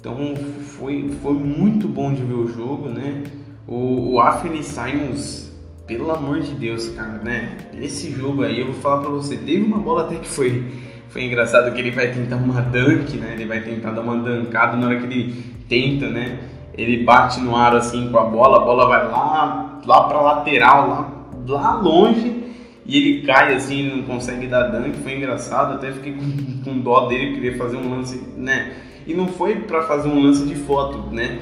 [0.00, 0.34] Então
[0.78, 3.22] foi, foi muito bom de ver o jogo, né?
[3.70, 5.50] O, o Anthony Simons,
[5.86, 7.56] pelo amor de Deus, cara, né?
[7.80, 10.62] Esse jogo aí, eu vou falar pra você, teve uma bola até que foi,
[11.08, 13.32] foi engraçado que ele vai tentar uma dunk, né?
[13.32, 16.38] Ele vai tentar dar uma dancada na hora que ele tenta, né?
[16.74, 20.88] ele bate no ar assim com a bola, a bola vai lá, lá para lateral,
[20.88, 21.12] lá,
[21.46, 22.44] lá longe,
[22.86, 27.06] e ele cai assim, não consegue dar dunk, foi engraçado, até fiquei com, com dó
[27.06, 28.72] dele, queria fazer um lance, né?
[29.06, 31.38] E não foi para fazer um lance de foto, né?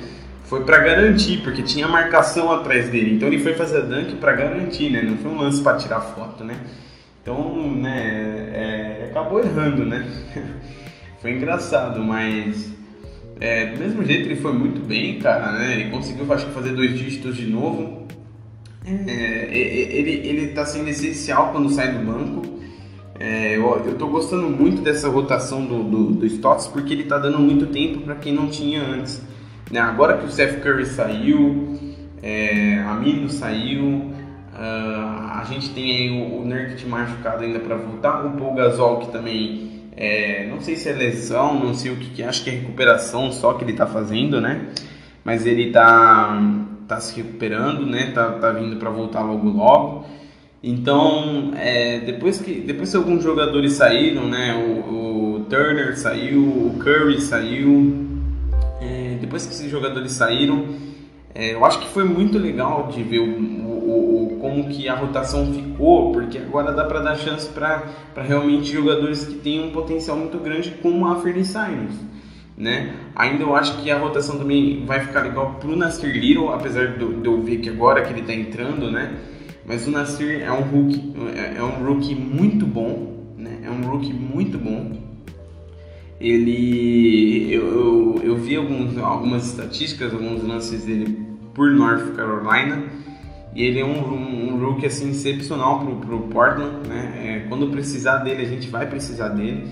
[0.49, 3.17] Foi para garantir, porque tinha marcação atrás dele.
[3.17, 5.03] Então ele foi fazer dunk para garantir, né?
[5.03, 6.57] Não foi um lance para tirar foto, né?
[7.21, 10.07] Então, né, é, acabou errando, né?
[11.21, 12.73] foi engraçado, mas
[13.39, 15.75] é, do mesmo jeito ele foi muito bem, cara, né?
[15.75, 18.07] Ele conseguiu, acho fazer dois dígitos de novo.
[18.87, 22.59] É, ele, ele tá sendo essencial quando sai do banco.
[23.21, 27.19] É, eu, eu tô gostando muito dessa rotação do, do, do Stotts porque ele tá
[27.19, 29.28] dando muito tempo para quem não tinha antes.
[29.71, 29.81] Né?
[29.81, 31.79] Agora que o Seth Curry saiu,
[32.23, 32.83] é,
[33.29, 38.55] saiu, uh, a gente tem aí o, o Nurkic machucado ainda para voltar, o Paul
[38.55, 39.69] Gasol que também
[40.01, 42.53] é, não sei se é lesão, não sei o que, que é, acho que é
[42.53, 44.69] recuperação só que ele está fazendo, né?
[45.25, 46.41] Mas ele está
[46.87, 48.13] tá se recuperando, né?
[48.15, 50.07] Tá, tá vindo para voltar logo logo.
[50.63, 54.55] Então, é, depois, que, depois que alguns jogadores saíram, né?
[54.55, 58.08] O, o Turner saiu, o Curry saiu.
[59.19, 60.67] Depois que esses jogadores saíram,
[61.35, 63.59] é, eu acho que foi muito legal de ver o,
[64.41, 67.85] como que a rotação ficou, porque agora dá para dar chance para
[68.17, 71.95] realmente jogadores que têm um potencial muito grande, como a Fernie Simons.
[72.57, 72.95] Né?
[73.15, 77.05] Ainda eu acho que a rotação também vai ficar legal pro Nasir Little, apesar de
[77.05, 79.15] eu ver que agora que ele está entrando, né?
[79.65, 83.61] Mas o Nasir é um rookie, é, é um rookie muito bom, né?
[83.63, 85.08] É um rookie muito bom.
[86.21, 92.85] Ele, eu, eu, eu vi alguns, algumas estatísticas, alguns lances dele por North Carolina
[93.55, 97.13] e ele é um, um, um rookie assim, excepcional pro, pro Portland, né?
[97.25, 99.65] É, quando precisar dele, a gente vai precisar dele.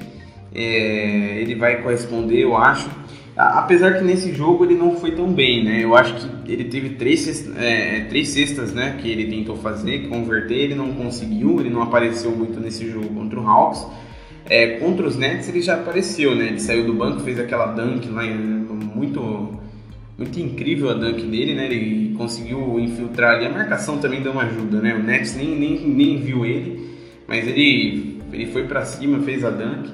[0.54, 2.88] É, ele vai corresponder, eu acho.
[3.36, 5.84] Apesar que nesse jogo ele não foi tão bem, né?
[5.84, 8.96] Eu acho que ele teve três, cestas, é, três cestas, né?
[9.00, 13.38] Que ele tentou fazer, converter, ele não conseguiu, ele não apareceu muito nesse jogo contra
[13.38, 13.86] o Hawks.
[14.48, 16.46] É, contra os Nets ele já apareceu, né?
[16.46, 19.56] Ele saiu do banco, fez aquela dunk lá, muito
[20.18, 21.66] muito incrível a dunk dele, né?
[21.66, 23.46] Ele conseguiu infiltrar ali.
[23.46, 24.94] A marcação também deu uma ajuda, né?
[24.94, 26.88] O Nets nem, nem, nem viu ele,
[27.28, 29.90] mas ele, ele foi para cima, fez a dunk.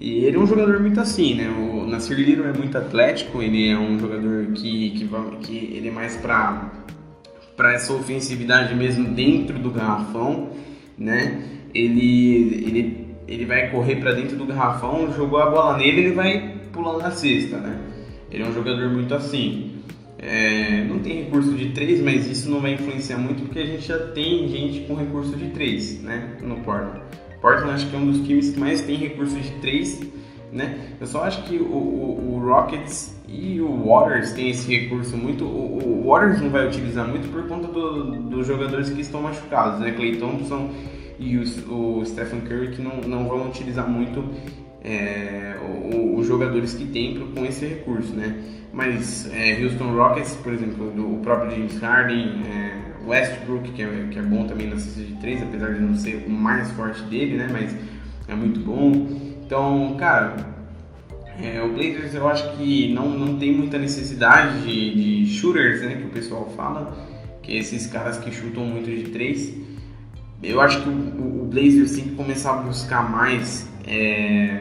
[0.00, 1.48] E ele é um jogador muito assim, né?
[1.48, 5.08] O Nasir Little é muito atlético, ele é um jogador que, que,
[5.42, 6.84] que ele é mais para
[7.56, 10.50] para essa ofensividade mesmo dentro do garrafão,
[10.98, 11.40] né?
[11.72, 16.54] Ele, ele ele vai correr para dentro do garrafão, jogou a bola nele, ele vai
[16.72, 17.78] pular na cesta, né?
[18.30, 19.72] Ele é um jogador muito assim.
[20.18, 23.86] É, não tem recurso de 3, mas isso não vai influenciar muito porque a gente
[23.86, 27.00] já tem gente com recurso de 3 né, no Portland.
[27.40, 30.00] Portland acho que é um dos times que mais tem recurso de 3,
[30.50, 30.78] né?
[30.98, 35.44] Eu só acho que o, o, o Rockets e o Warriors tem esse recurso muito.
[35.44, 39.80] O, o Warriors não vai utilizar muito por conta do, dos jogadores que estão machucados,
[39.80, 39.92] né?
[39.92, 40.70] Clay Thompson
[41.18, 44.24] e o, o Stephen Curry que não, não vão utilizar muito
[44.82, 45.56] é,
[46.16, 48.36] os jogadores que tem com esse recurso, né?
[48.72, 54.08] Mas é, Houston Rockets, por exemplo, do, o próprio James Harden, é, Westbrook, que é,
[54.10, 57.02] que é bom também na cesta de três, apesar de não ser o mais forte
[57.04, 57.48] dele, né?
[57.50, 57.74] Mas
[58.28, 58.90] é muito bom.
[59.44, 60.36] Então, cara,
[61.40, 65.96] é, o Blazers eu acho que não, não tem muita necessidade de, de shooters, né?
[65.96, 66.96] Que o pessoal fala,
[67.42, 69.54] que esses caras que chutam muito de três.
[70.44, 74.60] Eu acho que o, Blazers tem que começar a buscar mais é,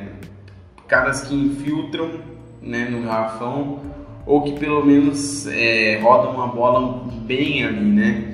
[0.87, 2.19] caras que infiltram
[2.61, 3.79] né, no garrafão
[4.25, 8.29] ou que pelo menos é, rodam a bola bem ali, né?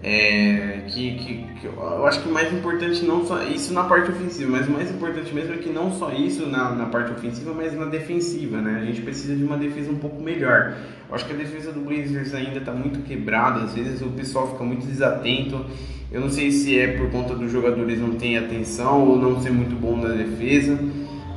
[0.00, 4.12] É, que, que, que, eu acho que o mais importante não só isso na parte
[4.12, 7.52] ofensiva, mas o mais importante mesmo é que não só isso na, na parte ofensiva,
[7.52, 8.78] mas na defensiva, né?
[8.80, 10.76] A gente precisa de uma defesa um pouco melhor.
[11.08, 14.46] Eu acho que a defesa do Blazers ainda está muito quebrada, às vezes o pessoal
[14.52, 15.66] fica muito desatento.
[16.10, 19.50] Eu não sei se é por conta dos jogadores não terem atenção ou não ser
[19.50, 20.78] muito bom na defesa.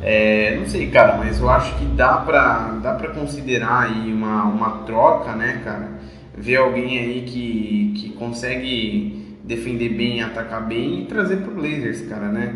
[0.01, 4.45] É, não sei, cara, mas eu acho que dá pra, dá pra considerar aí uma,
[4.45, 5.91] uma troca, né, cara?
[6.35, 12.29] Ver alguém aí que, que consegue defender bem, atacar bem e trazer pro Blazers, cara,
[12.29, 12.55] né?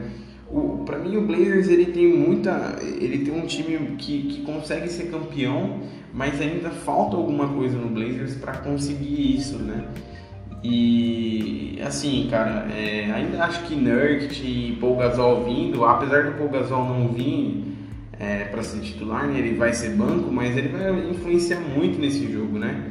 [0.49, 2.77] O, pra mim o Blazers ele tem muita.
[2.81, 5.81] Ele tem um time que, que consegue ser campeão,
[6.13, 9.83] mas ainda falta alguma coisa no Blazers para conseguir isso, né?
[10.67, 16.49] E assim, cara, é, ainda acho que Nurkic e Paul Gasol vindo, apesar do Paul
[16.49, 17.63] Gasol não vir
[18.19, 22.31] é, para ser titular, né, ele vai ser banco, mas ele vai influenciar muito nesse
[22.31, 22.83] jogo, né?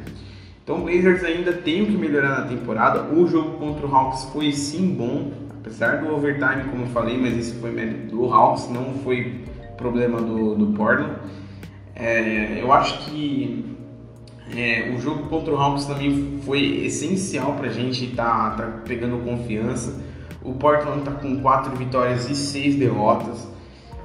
[0.62, 3.12] Então o Blazers ainda tem o que melhorar na temporada.
[3.12, 7.36] O jogo contra o Hawks foi sim bom, apesar do overtime, como eu falei, mas
[7.36, 9.40] isso foi mérito do Hawks, não foi
[9.76, 11.16] problema do, do Portland.
[11.96, 13.73] É, eu acho que
[14.52, 18.78] é, o jogo contra o Hawks também foi essencial para a gente estar tá, tá
[18.84, 20.02] pegando confiança.
[20.42, 23.48] O Portland está com 4 vitórias e 6 derrotas.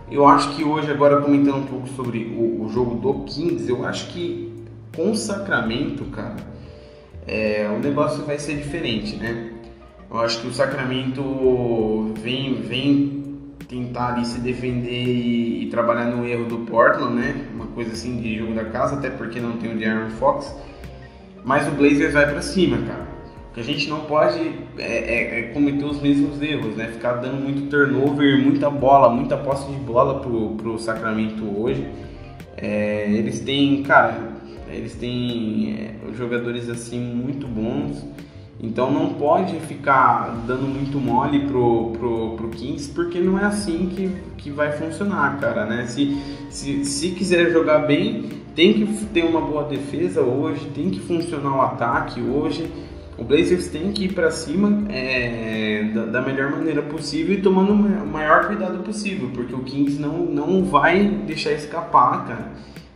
[0.10, 3.86] Eu acho que hoje, agora comentando um pouco sobre o, o jogo do Kings, eu
[3.86, 4.66] acho que
[4.96, 6.38] com Sacramento, cara,
[7.28, 9.54] é, o negócio vai ser diferente, né?
[10.10, 13.19] Eu acho que o Sacramento vem, vem
[13.70, 17.46] tentar ali se defender e, e, trabalhar no erro do Portland, né?
[17.54, 20.54] Uma coisa assim de jogo da casa, até porque não tem o De'Aaron Fox.
[21.46, 23.08] Mas o Blazers vai para cima, cara.
[23.50, 24.40] O que a gente não pode
[24.78, 26.88] é, é, é, cometer os mesmos erros, né?
[26.88, 31.88] Ficar dando muito turnover, muita bola, muita posse de bola pro, pro Sacramento hoje.
[32.58, 34.34] É, eles têm, cara,
[34.68, 38.04] eles têm é, jogadores assim muito bons.
[38.62, 43.88] Então não pode ficar dando muito mole pro, pro, pro Kings, porque não é assim
[43.88, 45.86] que, que vai funcionar, cara, né?
[45.86, 46.18] Se,
[46.50, 51.56] se, se quiser jogar bem, tem que ter uma boa defesa hoje, tem que funcionar
[51.56, 52.70] o ataque hoje.
[53.18, 57.74] O Blazers tem que ir para cima é, da, da, melhor maneira possível e tomando
[57.74, 62.52] o maior cuidado possível, porque o Kings não, não vai deixar escapar, cara.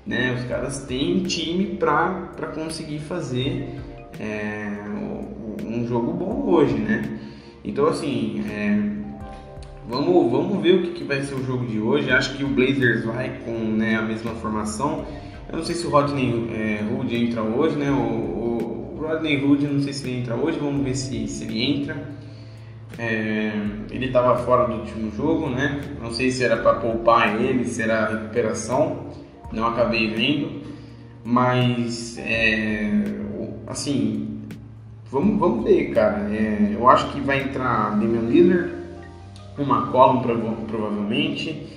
[0.05, 0.35] Né?
[0.37, 3.79] Os caras têm time para conseguir fazer
[4.19, 4.82] é,
[5.73, 7.19] um jogo bom hoje, né?
[7.63, 8.77] Então, assim, é,
[9.87, 12.11] vamos, vamos ver o que, que, vai ser o jogo de hoje.
[12.11, 15.05] Acho que o Blazers vai com né, a mesma formação.
[15.49, 17.89] Eu não sei se o Rodney é, Hood entra hoje, né?
[17.89, 20.59] O, o, o Rodney Hood, não sei se ele entra hoje.
[20.59, 21.95] Vamos ver se, se ele entra.
[22.97, 23.53] É,
[23.89, 25.81] ele estava fora do último jogo, né?
[26.01, 29.07] Não sei se era para poupar ele, se era recuperação.
[29.51, 30.61] Não acabei vendo.
[31.23, 32.91] Mas, é,
[33.67, 34.32] assim,
[35.13, 36.27] Vamos, vamos ver, cara.
[36.33, 38.73] É, eu acho que vai entrar Damian Lillard,
[39.59, 40.21] uma McCollum
[40.65, 41.67] provavelmente.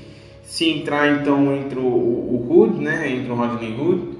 [0.42, 3.12] Se entrar, então, entra o, o Hood, né?
[3.12, 4.16] Entra o Rodney Hood.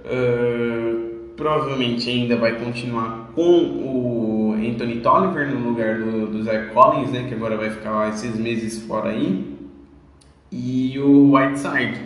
[0.00, 7.12] Uh, provavelmente ainda vai continuar com o Anthony Tolliver no lugar do, do Zach Collins,
[7.12, 7.26] né?
[7.28, 9.56] Que agora vai ficar esses meses fora aí.
[10.50, 12.00] E o Whiteside.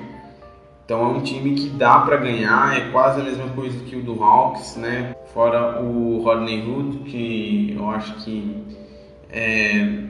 [0.85, 4.03] Então é um time que dá para ganhar, é quase a mesma coisa que o
[4.03, 5.15] do Hawks, né?
[5.33, 8.57] Fora o Rodney Hood, que eu acho que
[9.31, 10.03] é,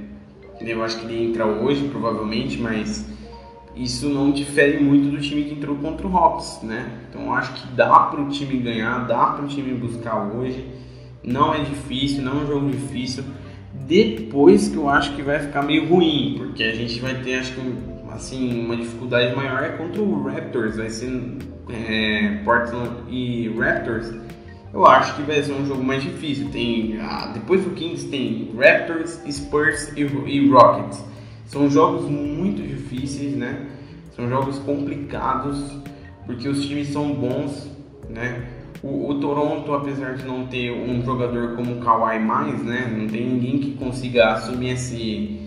[0.60, 3.06] eu acho que ele entra hoje provavelmente, mas
[3.76, 6.90] isso não difere muito do time que entrou contra o Hawks, né?
[7.08, 10.66] Então acho que dá para o time ganhar, dá para o time buscar hoje.
[11.22, 13.24] Não é difícil, não é um jogo difícil.
[13.86, 17.52] depois que eu acho que vai ficar meio ruim, porque a gente vai ter, acho
[17.52, 17.60] que,
[18.14, 21.38] assim, uma dificuldade maior é contra o Raptors, vai ser
[21.70, 24.12] é, Portland e Raptors.
[24.72, 26.48] Eu acho que vai ser um jogo mais difícil.
[26.50, 31.04] Tem ah, depois do Kings tem Raptors, Spurs e, e Rockets.
[31.46, 33.66] São jogos muito difíceis, né?
[34.16, 35.82] São jogos complicados
[36.26, 37.70] porque os times são bons,
[38.08, 38.46] né?
[38.82, 43.06] O, o, Toronto, apesar de não ter um jogador como o Kawhi mais, né, não
[43.06, 45.41] tem ninguém que consiga assumir esse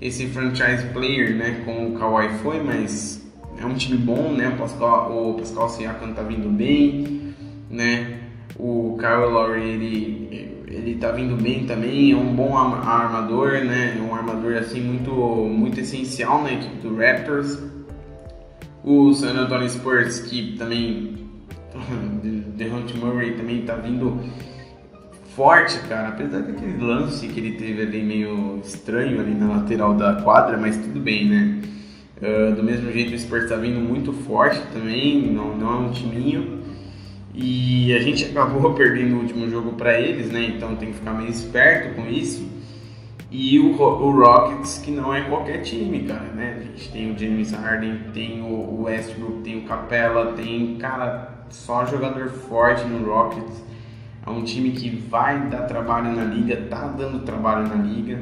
[0.00, 3.26] esse franchise player, né, como o Kawhi foi, mas
[3.58, 4.48] é um time bom, né?
[4.48, 7.34] O Pascal, o Pascal Siakam tá vindo bem,
[7.70, 8.20] né?
[8.58, 13.96] O Kyle Lowry ele ele tá vindo bem também, é um bom armador, né?
[14.00, 17.58] Um armador assim muito muito essencial na equipe do Raptors.
[18.84, 21.16] O San Antonio Spurs que também
[22.56, 24.20] DeHonte Murray também tá vindo
[25.36, 26.08] forte, cara.
[26.08, 30.76] Apesar daquele lance que ele teve ali meio estranho ali na lateral da quadra, mas
[30.78, 31.62] tudo bem, né?
[32.16, 35.90] Uh, do mesmo jeito o Spurs tá vindo muito forte também, não, não é um
[35.92, 36.62] timinho.
[37.34, 40.54] E a gente acabou perdendo o último jogo para eles, né?
[40.56, 42.56] Então tem que ficar meio esperto com isso.
[43.30, 46.56] E o, o Rockets, que não é qualquer time, cara, né?
[46.58, 51.84] A gente tem o James Harden, tem o Westbrook, tem o Capella, tem, cara, só
[51.84, 53.66] jogador forte no Rockets.
[54.26, 58.18] É um time que vai dar trabalho na liga, tá dando trabalho na liga.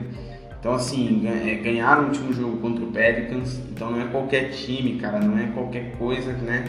[0.60, 4.96] Então, assim, é, ganharam o último jogo contra o Pelicans, então não é qualquer time,
[4.96, 6.64] cara, não é qualquer coisa, né?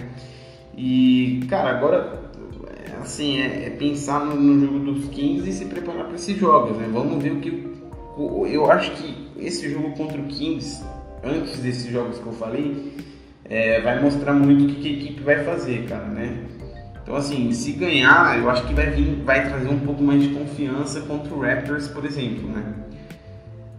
[0.78, 2.30] E, cara, agora,
[3.02, 6.78] assim, é, é pensar no, no, jogo dos Kings e se preparar para esses jogos,
[6.78, 6.90] né?
[6.92, 7.74] Vamos ver o que.
[8.52, 10.84] Eu acho que esse jogo contra o Kings,
[11.24, 12.94] antes desses jogos que eu falei,
[13.46, 16.38] é, vai mostrar muito o que a equipe vai fazer, cara, né?
[17.06, 20.30] Então, assim, se ganhar, eu acho que vai vir, vai trazer um pouco mais de
[20.30, 22.64] confiança contra o Raptors, por exemplo, né?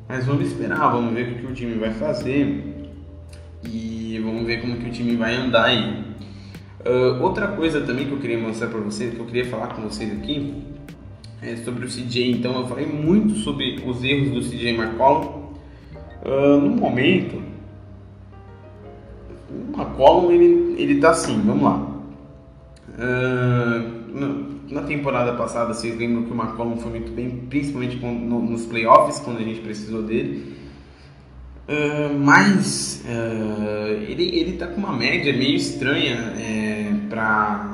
[0.08, 2.86] Mas vamos esperar, vamos ver o que o time vai fazer
[3.64, 6.04] e vamos ver como que o time vai andar aí.
[6.86, 9.82] Uh, outra coisa também que eu queria mostrar para vocês, que eu queria falar com
[9.82, 10.62] vocês aqui,
[11.42, 12.30] é sobre o CJ.
[12.30, 15.46] Então, eu falei muito sobre os erros do CJ McCollum.
[16.24, 17.42] Uh, no momento,
[19.50, 21.95] o McCollum ele, ele tá assim, vamos lá.
[22.96, 29.20] Uh, na temporada passada, vocês lembram que o McCollum foi muito bem, principalmente nos playoffs,
[29.20, 30.56] quando a gente precisou dele.
[31.68, 37.72] Uh, mas uh, ele, ele tá com uma média meio estranha é, pra.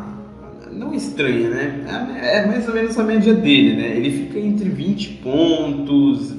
[0.72, 2.16] Não estranha, né?
[2.22, 3.96] É, é, mais ou menos a média dele, né?
[3.96, 6.34] Ele fica entre 20 pontos.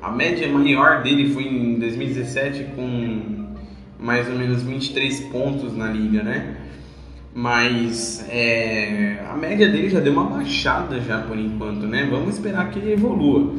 [0.00, 3.40] A média maior dele foi em 2017 com
[3.98, 6.56] mais ou menos 23 pontos na liga, né?
[7.32, 12.08] Mas é, a média dele já deu uma baixada já por enquanto, né?
[12.10, 13.54] Vamos esperar que ele evolua.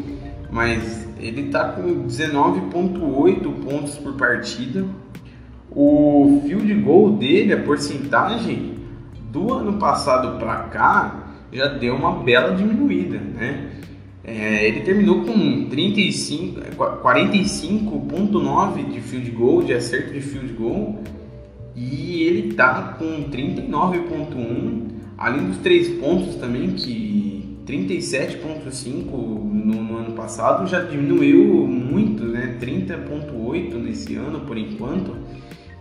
[0.52, 4.86] Mas ele tá com 19.8 pontos por partida.
[5.70, 8.76] O field goal dele, a porcentagem
[9.32, 13.70] do ano passado para cá já deu uma bela diminuída, né?
[14.24, 16.60] É, ele terminou com 35,
[17.02, 21.02] 45.9 de field goal, de acerto de field goal
[21.76, 30.14] e ele tá com 39.1, além dos três pontos também, que 37.5 no, no, ano
[30.14, 32.58] passado já diminuiu muito, né?
[32.62, 35.16] 30.8 nesse ano por enquanto.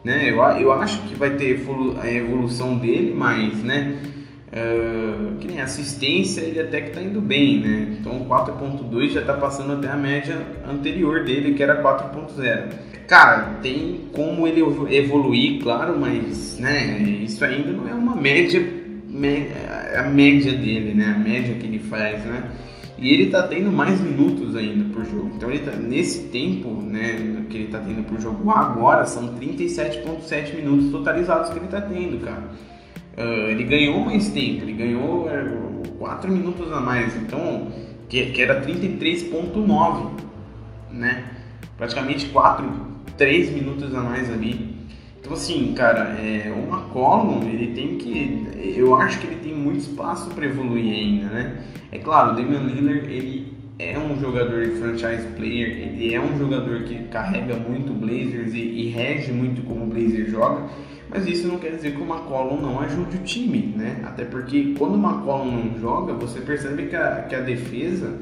[0.04, 0.30] Né?
[0.30, 1.66] Eu, eu acho que vai ter
[2.00, 3.98] a evolução dele, mas né?
[4.52, 7.96] Uh, que nem assistência ele até que tá indo bem, né?
[8.00, 12.72] Então 4.2 já tá passando até a média anterior dele, que era 4.0.
[13.06, 14.60] Cara, tem como ele
[14.92, 18.60] evoluir, claro, mas né, isso ainda não é uma média,
[19.96, 21.14] a média dele, né?
[21.16, 22.50] A média que ele faz, né?
[22.98, 25.30] E ele tá tendo mais minutos ainda por jogo.
[25.34, 30.56] Então ele tá nesse tempo, né, que ele tá tendo por jogo agora, são 37.7
[30.56, 32.42] minutos totalizados que ele tá tendo, cara.
[33.16, 37.70] Uh, ele ganhou mais tempo, ele ganhou uh, 4 minutos a mais, então
[38.08, 40.10] que, que era 33.9,
[40.92, 41.24] né?
[41.76, 42.90] Praticamente 4
[43.20, 44.74] três minutos a mais ali.
[45.20, 48.48] Então assim, cara, é, o McCollum, ele tem que.
[48.74, 51.64] Eu acho que ele tem muito espaço para evoluir ainda, né?
[51.92, 56.38] É claro, o Damian Lillard, ele é um jogador de franchise player, ele é um
[56.38, 60.66] jogador que carrega muito Blazers e, e rege muito como o Blazer joga,
[61.10, 64.00] mas isso não quer dizer que o McCollum não ajude o time, né?
[64.04, 68.18] Até porque quando o McCollum não joga, você percebe que a, que a defesa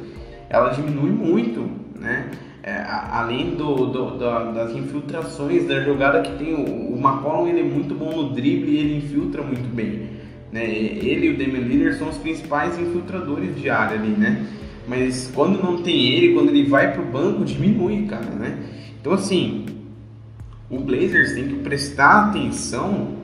[0.49, 2.31] ela diminui muito, né?
[2.63, 7.61] é, além do, do, do, das infiltrações da jogada que tem o, o McCollum ele
[7.61, 10.11] é muito bom no drible e ele infiltra muito bem
[10.53, 10.65] né?
[10.65, 14.45] ele e o Damian Lillard são os principais infiltradores de área ali né
[14.89, 18.59] mas quando não tem ele, quando ele vai pro banco, diminui, cara, né?
[18.99, 19.67] Então assim,
[20.71, 23.17] o Blazers tem que prestar atenção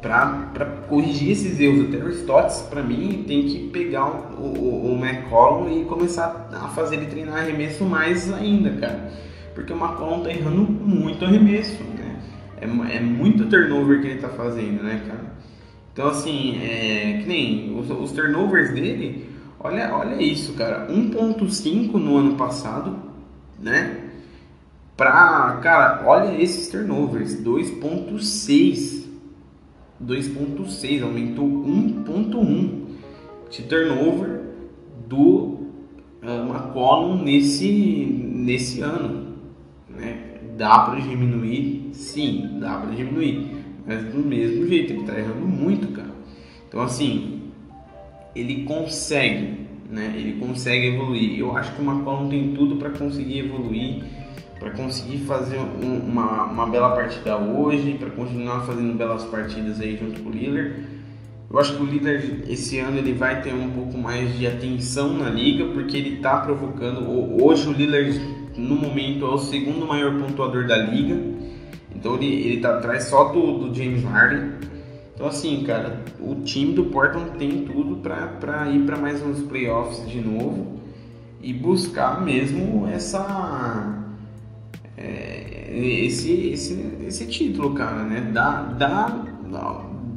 [0.00, 1.80] para corrigir esses erros.
[1.80, 6.68] O Terry Stotts, para mim, tem que pegar o, o, o McCollum e começar a
[6.68, 9.12] fazer ele treinar arremesso mais ainda, cara.
[9.54, 12.16] Porque o McCollum tá errando muito arremesso, né?
[12.60, 15.36] É, é muito turnover que ele tá fazendo, né, cara?
[15.92, 19.26] Então, assim, é, que nem os, os turnovers dele,
[19.58, 20.86] olha, olha isso, cara.
[20.88, 22.96] 1.5 no ano passado,
[23.58, 24.07] né?
[24.98, 28.98] Pra, cara, olha esses turnovers, 2.6
[30.04, 32.70] 2.6, aumentou 1.1
[33.50, 34.42] de turnover
[35.08, 35.58] do
[36.22, 39.34] uh, McCollum nesse, nesse ano.
[39.88, 40.38] Né?
[40.56, 41.90] Dá para diminuir?
[41.92, 43.56] Sim, dá para diminuir.
[43.86, 46.10] Mas do mesmo jeito, ele está errando muito, cara.
[46.68, 47.42] Então, assim,
[48.34, 50.12] ele consegue, né?
[50.16, 51.38] Ele consegue evoluir.
[51.38, 54.04] Eu acho que o McCollum tem tudo para conseguir evoluir
[54.58, 59.96] para conseguir fazer um, uma, uma bela partida hoje, para continuar fazendo belas partidas aí
[59.96, 60.74] junto com o Lillard.
[61.50, 65.14] Eu acho que o Lillard esse ano ele vai ter um pouco mais de atenção
[65.14, 67.42] na liga, porque ele está provocando.
[67.42, 68.20] Hoje o Lillard
[68.56, 71.16] no momento é o segundo maior pontuador da liga,
[71.94, 74.58] então ele, ele tá atrás só do, do James Harden.
[75.14, 80.08] Então assim, cara, o time do Portland tem tudo para ir para mais uns playoffs
[80.08, 80.78] de novo
[81.40, 83.97] e buscar mesmo essa
[85.00, 88.30] é, esse, esse, esse título, cara, né?
[88.32, 89.24] Dá, dá,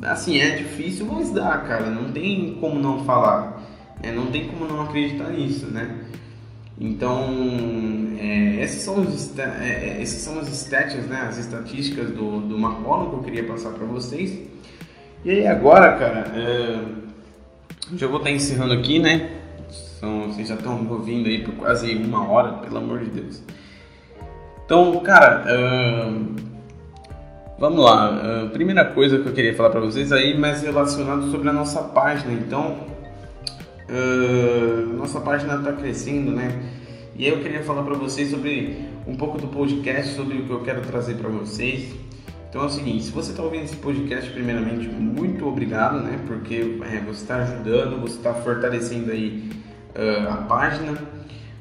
[0.04, 1.90] assim, é difícil, mas dá, cara.
[1.90, 3.62] Não tem como não falar,
[4.02, 4.12] né?
[4.12, 6.00] não tem como não acreditar nisso, né?
[6.80, 7.28] Então,
[8.18, 11.28] é, esses, são os, é, é, esses são os stats, né?
[11.30, 14.36] As estatísticas do, do McCollum que eu queria passar para vocês.
[15.24, 16.84] E aí agora, cara, é,
[17.96, 19.30] já vou estar encerrando aqui, né?
[20.00, 23.44] São, vocês já estão ouvindo aí por quase uma hora, pelo amor de Deus.
[24.72, 25.44] Então, cara,
[27.60, 28.48] vamos lá.
[28.54, 32.32] Primeira coisa que eu queria falar para vocês aí, mais relacionado sobre a nossa página.
[32.32, 32.78] Então,
[34.98, 36.58] nossa página está crescendo, né?
[37.18, 40.62] E eu queria falar para vocês sobre um pouco do podcast, sobre o que eu
[40.62, 41.94] quero trazer para vocês.
[42.50, 46.18] Então é o seguinte, se você está ouvindo esse podcast, primeiramente, muito obrigado, né?
[46.26, 49.52] Porque é, você está ajudando, você está fortalecendo aí
[49.98, 50.98] uh, a página.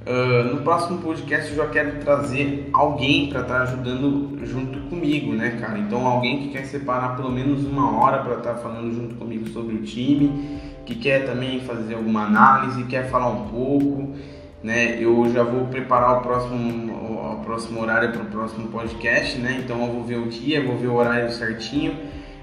[0.07, 5.34] Uh, no próximo podcast eu já quero trazer alguém para estar tá ajudando junto comigo,
[5.34, 5.78] né, cara?
[5.78, 9.46] Então alguém que quer separar pelo menos uma hora para estar tá falando junto comigo
[9.51, 14.14] sobre o time, que quer também fazer alguma análise, quer falar um pouco,
[14.62, 14.96] né?
[14.98, 19.61] Eu já vou preparar o próximo, o próximo horário para o próximo podcast, né?
[19.62, 21.94] Então eu vou ver o dia, vou ver o horário certinho.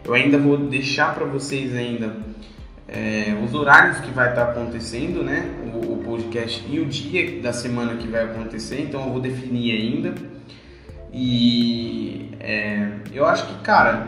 [0.06, 2.16] Eu ainda vou deixar para vocês ainda
[2.88, 5.52] é, os horários que vai estar acontecendo, né?
[5.74, 9.74] O, o, podcast e o dia da semana que vai acontecer, então eu vou definir
[9.74, 10.16] ainda.
[11.12, 14.08] E é, eu acho que, cara,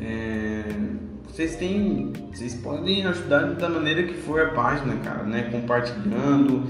[0.00, 0.64] é,
[1.28, 5.48] vocês têm, vocês podem ajudar da maneira que for a página, cara, né?
[5.52, 6.64] Compartilhando,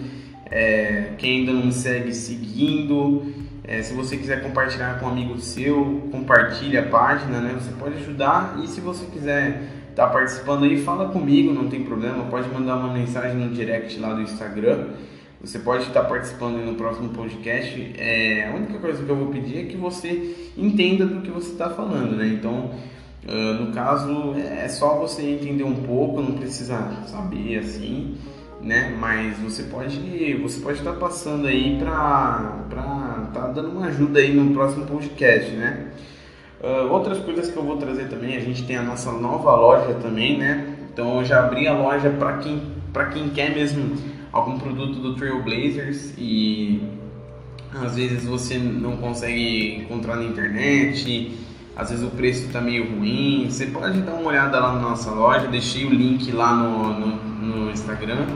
[0.50, 3.32] é, quem ainda não me segue, seguindo.
[3.64, 7.54] É, se você quiser compartilhar com um amigo seu, compartilhe a página, né?
[7.54, 12.24] Você pode ajudar e se você quiser tá participando aí, fala comigo, não tem problema.
[12.24, 14.88] Pode mandar uma mensagem no direct lá do Instagram.
[15.40, 17.94] Você pode estar participando no próximo podcast.
[17.98, 21.50] É, a única coisa que eu vou pedir é que você entenda do que você
[21.50, 22.28] está falando, né?
[22.28, 22.70] Então,
[23.26, 28.16] uh, no caso, é só você entender um pouco, não precisa saber assim,
[28.60, 28.96] né?
[29.00, 29.98] Mas você pode,
[30.40, 35.50] você pode estar passando aí para para tá dando uma ajuda aí no próximo podcast,
[35.56, 35.88] né?
[36.62, 39.94] Uh, outras coisas que eu vou trazer também, a gente tem a nossa nova loja
[39.94, 40.76] também, né?
[40.92, 42.62] Então eu já abri a loja para quem,
[43.12, 43.96] quem quer mesmo
[44.30, 46.80] algum produto do Trailblazers e
[47.74, 51.36] às vezes você não consegue encontrar na internet,
[51.74, 53.46] às vezes o preço está meio ruim.
[53.50, 57.06] Você pode dar uma olhada lá na nossa loja, deixei o link lá no, no,
[57.40, 58.26] no Instagram.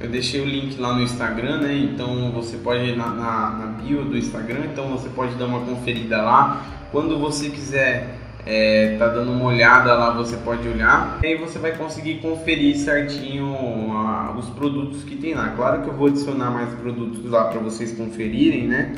[0.00, 1.76] Eu deixei o link lá no Instagram, né?
[1.76, 5.60] Então você pode ir na, na, na bio do Instagram, então você pode dar uma
[5.60, 8.16] conferida lá quando você quiser
[8.46, 11.18] é, tá dando uma olhada lá, você pode olhar.
[11.22, 15.48] E aí você vai conseguir conferir certinho uh, os produtos que tem lá.
[15.48, 18.94] Claro que eu vou adicionar mais produtos lá para vocês conferirem, né?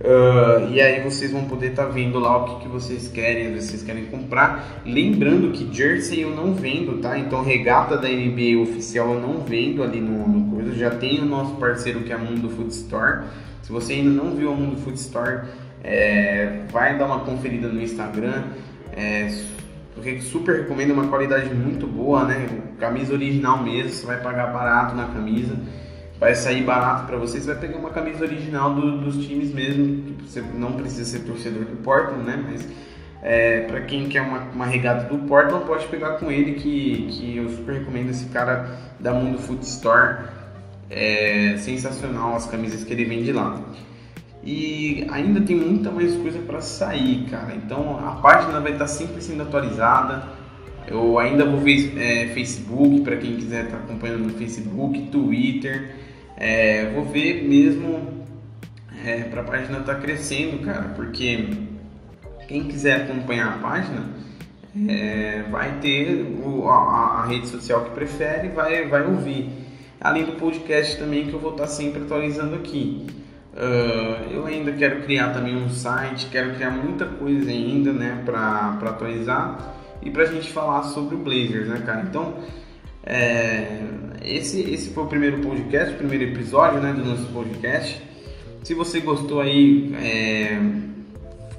[0.00, 3.58] Uh, e aí vocês vão poder estar tá vendo lá o que, que vocês querem,
[3.58, 4.82] se vocês querem comprar.
[4.84, 7.18] Lembrando que jersey eu não vendo, tá?
[7.18, 10.74] Então regata da NBA oficial eu não vendo ali no, no coisa.
[10.74, 13.22] Já tem o nosso parceiro que é a Mundo Food Store.
[13.62, 15.46] Se você ainda não viu a Mundo Food Store,
[15.84, 18.44] é, vai dar uma conferida no Instagram.
[18.96, 19.30] É,
[19.96, 22.48] eu super recomendo, uma qualidade muito boa, né?
[22.80, 25.56] Camisa original mesmo, você vai pagar barato na camisa,
[26.18, 30.16] vai sair barato para você, você vai pegar uma camisa original do, dos times mesmo,
[30.26, 32.42] você não precisa ser torcedor do Portland, né?
[32.50, 32.66] Mas
[33.22, 37.36] é, para quem quer uma, uma, regata do Portland, pode pegar com ele, que, que
[37.36, 40.16] eu super recomendo esse cara da Mundo Food Store.
[40.90, 43.58] É sensacional as camisas que ele vende lá.
[44.44, 47.54] E ainda tem muita mais coisa para sair, cara.
[47.54, 50.28] Então a página vai estar sempre sendo atualizada.
[50.86, 55.94] Eu ainda vou ver é, Facebook para quem quiser estar tá acompanhando no Facebook, Twitter.
[56.36, 58.24] É, vou ver mesmo
[59.04, 61.48] é, para a página estar tá crescendo, cara, porque
[62.46, 64.10] quem quiser acompanhar a página
[64.88, 69.48] é, vai ter o, a, a, rede social que prefere, vai, vai ouvir.
[70.00, 73.06] Além do podcast também que eu vou estar tá sempre atualizando aqui.
[73.54, 78.76] Uh, eu ainda quero criar também um site, quero criar muita coisa ainda, né, para
[78.82, 82.02] atualizar e para a gente falar sobre o Blazers, né, cara?
[82.02, 82.34] Então,
[83.04, 83.80] é,
[84.24, 88.02] esse, esse foi o primeiro podcast, o primeiro episódio, né, do nosso podcast.
[88.64, 90.58] Se você gostou aí, é,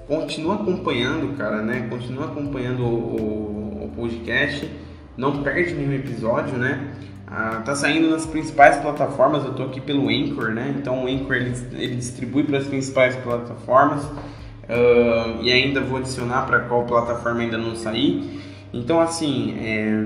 [0.08, 1.88] continua acompanhando, cara, né?
[1.90, 4.70] Continua acompanhando o, o, o podcast.
[5.16, 6.94] Não perde nenhum episódio, né?
[7.28, 10.76] Ah, tá saindo nas principais plataformas, eu tô aqui pelo Anchor, né?
[10.78, 16.46] Então o Anchor ele, ele distribui para as principais plataformas uh, e ainda vou adicionar
[16.46, 18.42] para qual plataforma ainda não sair.
[18.72, 20.06] Então assim, é,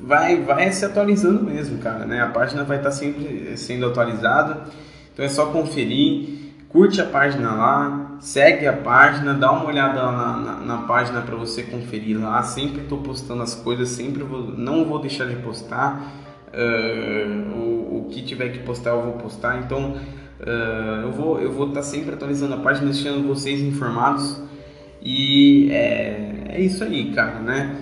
[0.00, 2.22] vai, vai se atualizando mesmo, cara, né?
[2.22, 4.64] A página vai estar tá sempre sendo atualizada,
[5.12, 6.38] então é só conferir
[6.68, 11.36] curte a página lá, segue a página, dá uma olhada na, na, na página para
[11.36, 12.42] você conferir lá.
[12.42, 16.24] Sempre estou postando as coisas, sempre vou, não vou deixar de postar.
[16.48, 19.58] Uh, o, o, que tiver que postar eu vou postar.
[19.58, 19.92] Então
[20.40, 24.40] uh, eu vou eu vou estar tá sempre atualizando a página, deixando vocês informados.
[25.02, 27.76] E é, é isso aí, cara, né?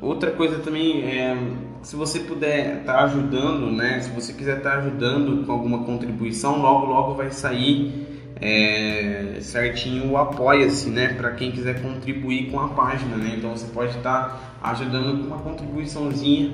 [0.00, 1.36] Outra coisa também é
[1.82, 4.00] se você puder estar tá ajudando, né?
[4.00, 10.10] Se você quiser estar tá ajudando com alguma contribuição, logo logo vai sair é, certinho
[10.10, 13.34] o apoia-se, né, para quem quiser contribuir com a página, né?
[13.36, 14.28] Então você pode estar
[14.62, 16.52] tá ajudando com uma contribuiçãozinha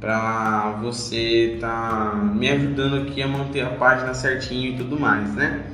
[0.00, 5.32] para você estar tá me ajudando aqui a manter a página certinho e tudo mais,
[5.34, 5.64] né?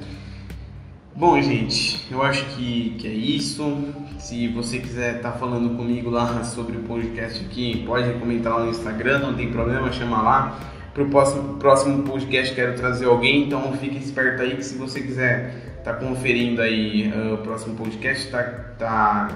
[1.15, 3.79] Bom, gente, eu acho que, que é isso.
[4.19, 8.65] Se você quiser estar tá falando comigo lá sobre o podcast aqui, pode comentar lá
[8.65, 10.59] no Instagram, não tem problema, chama lá.
[10.93, 15.01] Para o próximo, próximo podcast quero trazer alguém, então fique esperto aí que se você
[15.01, 18.43] quiser tá conferindo aí uh, o próximo podcast, tá,
[18.79, 19.29] tá,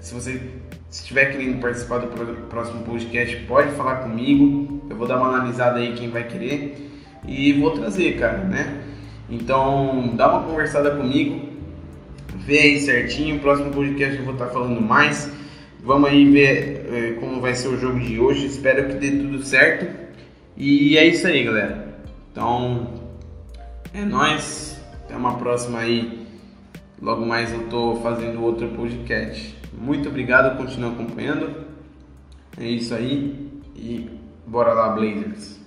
[0.00, 0.40] se você
[0.90, 2.08] estiver querendo participar do
[2.48, 6.90] próximo podcast, pode falar comigo, eu vou dar uma analisada aí quem vai querer
[7.26, 8.82] e vou trazer, cara, né?
[9.28, 11.48] Então dá uma conversada comigo,
[12.34, 15.30] vê aí certinho, próximo podcast eu vou estar tá falando mais.
[15.84, 18.46] Vamos aí ver eh, como vai ser o jogo de hoje.
[18.46, 20.07] Espero que dê tudo certo.
[20.60, 22.00] E é isso aí, galera.
[22.32, 22.92] Então,
[23.94, 24.82] é nós.
[25.04, 26.26] Até uma próxima aí.
[27.00, 29.56] Logo mais eu tô fazendo outro podcast.
[29.72, 31.64] Muito obrigado, continue acompanhando.
[32.58, 34.10] É isso aí e
[34.44, 35.57] bora lá, Blazers.